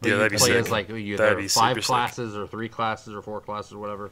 [0.00, 0.56] Where Yeah, you that'd be play sick.
[0.56, 1.86] as like you That'd have be five super sick.
[1.86, 4.10] classes or three classes or four classes or whatever,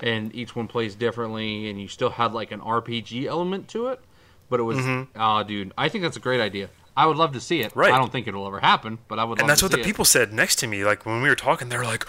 [0.00, 4.00] and each one plays differently, and you still had like an RPG element to it.
[4.48, 6.70] But it was, oh, dude, I think that's a great idea.
[6.96, 7.70] I would love to see it.
[7.70, 7.80] Mm-hmm.
[7.80, 7.92] Right.
[7.92, 9.38] I don't think it'll ever happen, but I would.
[9.38, 9.84] and love that's what the it.
[9.84, 10.84] people said next to me.
[10.84, 12.04] Like when we were talking, they were like,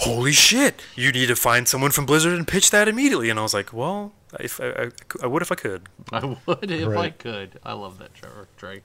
[0.00, 0.82] "Holy shit!
[0.96, 3.72] You need to find someone from Blizzard and pitch that immediately." And I was like,
[3.72, 4.90] "Well, if I, I,
[5.22, 7.60] I would if I could." I would if I could.
[7.62, 8.48] I love that, Trevor.
[8.56, 8.82] Trey.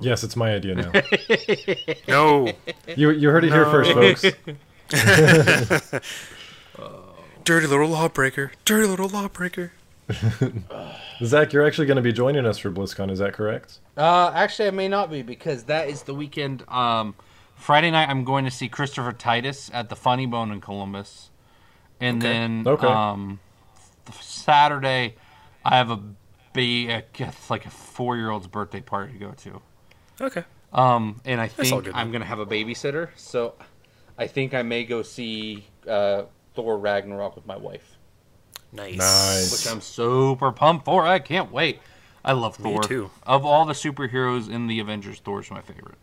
[0.00, 0.90] Yes, it's my idea now.
[2.08, 2.50] No,
[2.96, 4.24] you you heard it here first, folks.
[7.44, 9.72] dirty little lawbreaker, dirty little lawbreaker.
[11.24, 13.10] Zach, you're actually going to be joining us for BlizzCon.
[13.10, 13.80] Is that correct?
[13.96, 16.68] Uh, actually, I may not be because that is the weekend.
[16.68, 17.14] Um,
[17.54, 21.30] Friday night, I'm going to see Christopher Titus at the Funny Bone in Columbus,
[22.00, 22.86] and then Okay.
[22.86, 23.40] um,
[24.20, 25.16] Saturday,
[25.64, 26.00] I have a
[26.52, 27.04] be a,
[27.50, 29.60] like a four year old's birthday party to go to.
[30.20, 30.44] Okay.
[30.72, 33.54] Um, and I think good, I'm gonna have a babysitter, so
[34.18, 37.95] I think I may go see uh, Thor Ragnarok with my wife,
[38.76, 38.96] Nice.
[38.98, 39.52] Nice.
[39.52, 41.06] which I'm super pumped for.
[41.06, 41.80] I can't wait.
[42.24, 42.66] I love Thor.
[42.66, 42.82] Me Thor.
[42.84, 43.10] too.
[43.24, 45.96] Of all the superheroes in the Avengers, Thor's my favorite.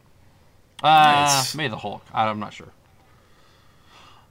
[0.82, 1.55] Uh, Nice.
[1.55, 2.03] maybe the Hulk.
[2.13, 2.69] I- I'm not sure.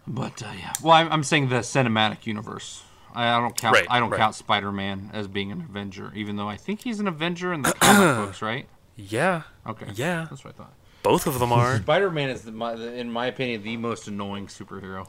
[0.06, 2.82] But uh, yeah, well, I'm, I'm saying the cinematic universe.
[3.14, 3.76] I, I don't count.
[3.76, 4.18] Right, I don't right.
[4.18, 7.72] count Spider-Man as being an Avenger, even though I think he's an Avenger in the
[7.80, 8.66] comic books, right?
[8.96, 9.42] Yeah.
[9.66, 9.86] Okay.
[9.94, 10.26] Yeah.
[10.28, 10.72] that's what I thought.
[11.02, 11.76] Both of them are.
[11.82, 15.06] Spider-Man is, the, my, the, in my opinion, the most annoying superhero.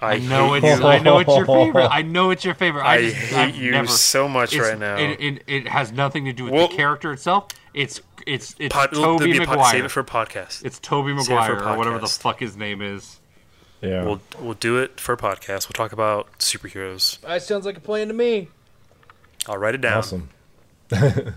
[0.00, 0.64] I, I know it's.
[0.64, 0.86] you.
[0.86, 1.88] I know it's your favorite.
[1.88, 2.82] I know it's your favorite.
[2.84, 4.96] I, I just, hate I've you never, so much right now.
[4.96, 7.48] It, it, it has nothing to do with Well- the character itself.
[7.74, 10.64] It's it's it's Pod- Tobey be a pod- save it for a podcast.
[10.64, 13.18] it's Tobey save it for Maguire or whatever the fuck his name is.
[13.80, 14.04] Yeah.
[14.04, 15.66] We'll we'll do it for a podcast.
[15.68, 17.20] We'll talk about superheroes.
[17.20, 18.48] That sounds like a plan to me.
[19.48, 19.98] I'll write it down.
[19.98, 20.28] awesome.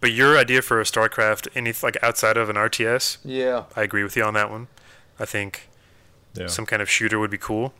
[0.00, 4.02] But your idea for a StarCraft, any like outside of an RTS, Yeah, I agree
[4.02, 4.68] with you on that one.
[5.18, 5.68] I think
[6.34, 6.46] Yeah.
[6.48, 7.72] some kind of shooter would be cool.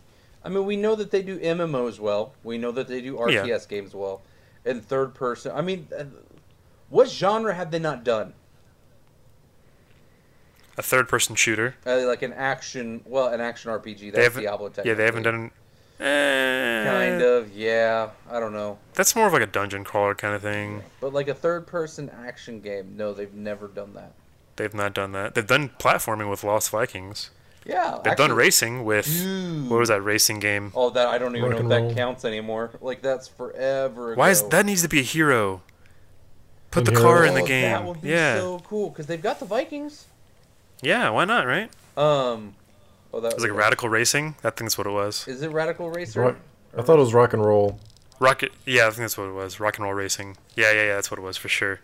[0.45, 2.35] I mean, we know that they do MMOs well.
[2.45, 3.59] We know that they do RTS Yeah.
[3.69, 4.23] games well,
[4.65, 5.53] and third person.
[5.55, 6.05] I mean, uh,
[6.91, 8.35] what genre have they not done?
[10.77, 11.77] A third-person shooter.
[11.87, 14.01] Uh, like an action, well, an action RPG.
[14.01, 14.43] They That's haven't.
[14.43, 14.69] Diablo.
[14.69, 14.91] Technically.
[14.91, 15.51] Yeah, they haven't done.
[16.01, 18.11] Eh, Kind of, yeah.
[18.29, 20.83] I don't know, That's more of like a dungeon crawler kind of thing.
[21.01, 22.97] but like a third-person action game.
[22.97, 24.13] No, they've never done that.
[24.57, 25.35] They've not done that.
[25.37, 27.31] They've done platforming with Lost Vikings.
[27.67, 29.71] Yeah, They've done racing with Dude.
[29.71, 30.71] what was that racing game?
[30.75, 31.95] Oh, that I don't even Rock know if that roll.
[31.95, 32.73] counts anymore.
[32.83, 34.13] Like that's forever.
[34.13, 34.19] Ago.
[34.21, 35.63] Why is that needs to be a hero?
[36.71, 37.03] Put the Hero.
[37.03, 37.87] car in Oh, the That game.
[37.87, 40.07] would be Yeah, so cool because they've got the Vikings.
[40.83, 41.09] yeah.
[41.11, 41.47] Why not?
[41.47, 41.71] Right?
[41.97, 42.55] Um,
[43.15, 44.35] oh, that It was like radical racing.
[44.45, 45.27] I think that's what it was.
[45.29, 46.21] Is it Radical Racer?
[46.21, 46.37] Rock,
[46.77, 47.79] I thought it was rock and roll.
[48.19, 48.53] Rocket.
[48.67, 49.59] Yeah, I think that's what it was.
[49.61, 50.37] Rock and roll racing.
[50.57, 50.95] Yeah, yeah, yeah.
[50.97, 51.81] That's what it was for sure.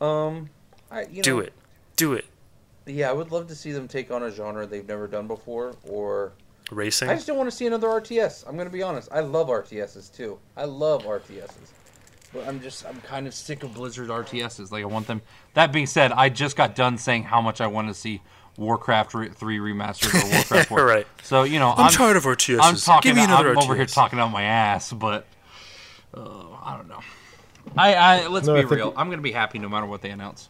[0.00, 0.50] Um,
[0.90, 1.52] I you Do know, it.
[1.96, 2.24] Do it.
[2.86, 5.74] Yeah, I would love to see them take on a genre they've never done before,
[5.84, 6.32] or
[6.70, 7.08] Racing.
[7.10, 8.44] I just don't want to see another RTS.
[8.48, 9.08] I'm gonna be honest.
[9.12, 10.38] I love RTSs too.
[10.56, 11.50] I love RTSs,
[12.32, 14.70] but I'm just I'm kind of sick of Blizzard RTSs.
[14.72, 15.20] Like I want them.
[15.54, 18.22] That being said, I just got done saying how much I want to see
[18.56, 20.84] Warcraft re- three remastered or Warcraft 4.
[20.86, 21.06] Right.
[21.22, 22.58] So you know, I'm, tired of RTSs.
[22.62, 23.10] I'm talking.
[23.10, 23.62] Give me another I'm RTS.
[23.64, 25.26] over here talking out my ass, but
[26.14, 26.20] uh,
[26.64, 27.00] I don't know.
[27.76, 28.94] I, I let's No, be I think- real.
[28.96, 30.48] I'm gonna be happy no matter what they announce.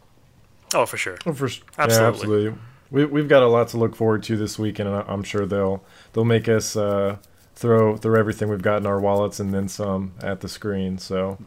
[0.75, 1.19] Oh, for sure.
[1.27, 2.03] Oh, for s- Absolutely.
[2.05, 2.59] Yeah, absolutely.
[2.91, 5.47] We we've got a lot to look forward to this weekend, and I- I'm sure
[5.47, 7.17] they'll they'll make us uh,
[7.55, 10.99] throw throw everything we've got in our wallets and then some at the screen.
[10.99, 11.39] So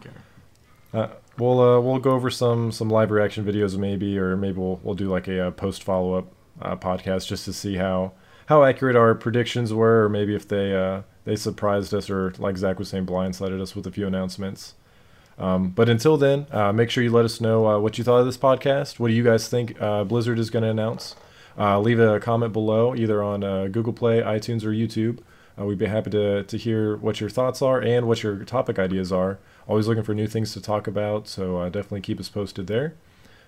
[0.94, 1.08] uh,
[1.38, 4.96] we'll uh, we'll go over some some live reaction videos maybe, or maybe we'll we'll
[4.96, 6.28] do like a, uh post follow up
[6.62, 8.14] uh, podcast just to see how
[8.48, 12.58] how accurate our predictions were, or maybe if they uh, they surprised us, or like
[12.58, 14.76] Zach was saying, blindsided us with a few announcements.
[15.38, 18.20] Um, but until then, uh, make sure you let us know uh, what you thought
[18.20, 19.00] of this podcast.
[19.00, 21.16] What do you guys think uh, Blizzard is going to announce?
[21.58, 25.20] Uh, leave a comment below, either on uh, Google Play, iTunes, or YouTube.
[25.60, 28.78] Uh, we'd be happy to, to hear what your thoughts are and what your topic
[28.78, 29.40] ideas are.
[29.68, 32.94] Always looking for new things to talk about, so definitely keep us posted there.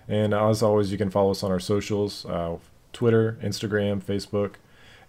[0.08, 2.26] And as always, you can follow us on our socials
[2.94, 4.54] Twitter, Instagram, Facebook,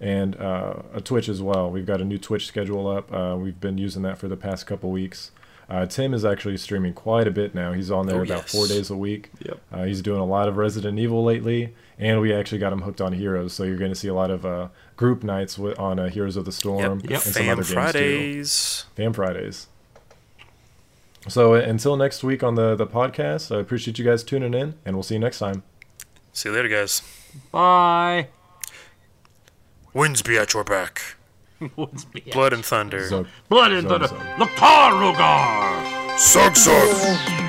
[0.01, 1.71] and a Twitch as well.
[1.71, 3.39] We've got a new Twitch schedule up.
[3.39, 5.31] We've been using that for the past couple weeks.
[5.69, 7.73] Uh, Tim is actually streaming quite a bit now.
[7.73, 8.51] He's on there Oh, about yes.
[8.51, 9.29] four days a week.
[9.45, 9.61] Yep.
[9.71, 12.99] Uh, he's doing a lot of Resident Evil lately, and we actually got him hooked
[13.01, 13.53] on Heroes.
[13.53, 16.35] So you're going to see a lot of uh, group nights wi- on uh, Heroes
[16.37, 17.09] of the Storm Yep.
[17.11, 17.25] Yep.
[17.25, 17.73] and some Fam other games too.
[17.73, 18.85] Fridays.
[18.95, 19.67] Fam Fridays.
[21.27, 24.73] So uh, until next week on the the podcast, I appreciate you guys tuning in,
[24.85, 25.61] and we'll see you next time.
[26.33, 27.03] See you later, guys.
[27.51, 28.29] Bye.
[29.93, 31.15] Winds be at your back.
[31.75, 33.07] What's be- Blood and thunder.
[33.09, 34.39] So, Blood into the Zog, zog.
[34.39, 36.17] Lok'tar ogar.
[36.17, 37.48] Sug sug.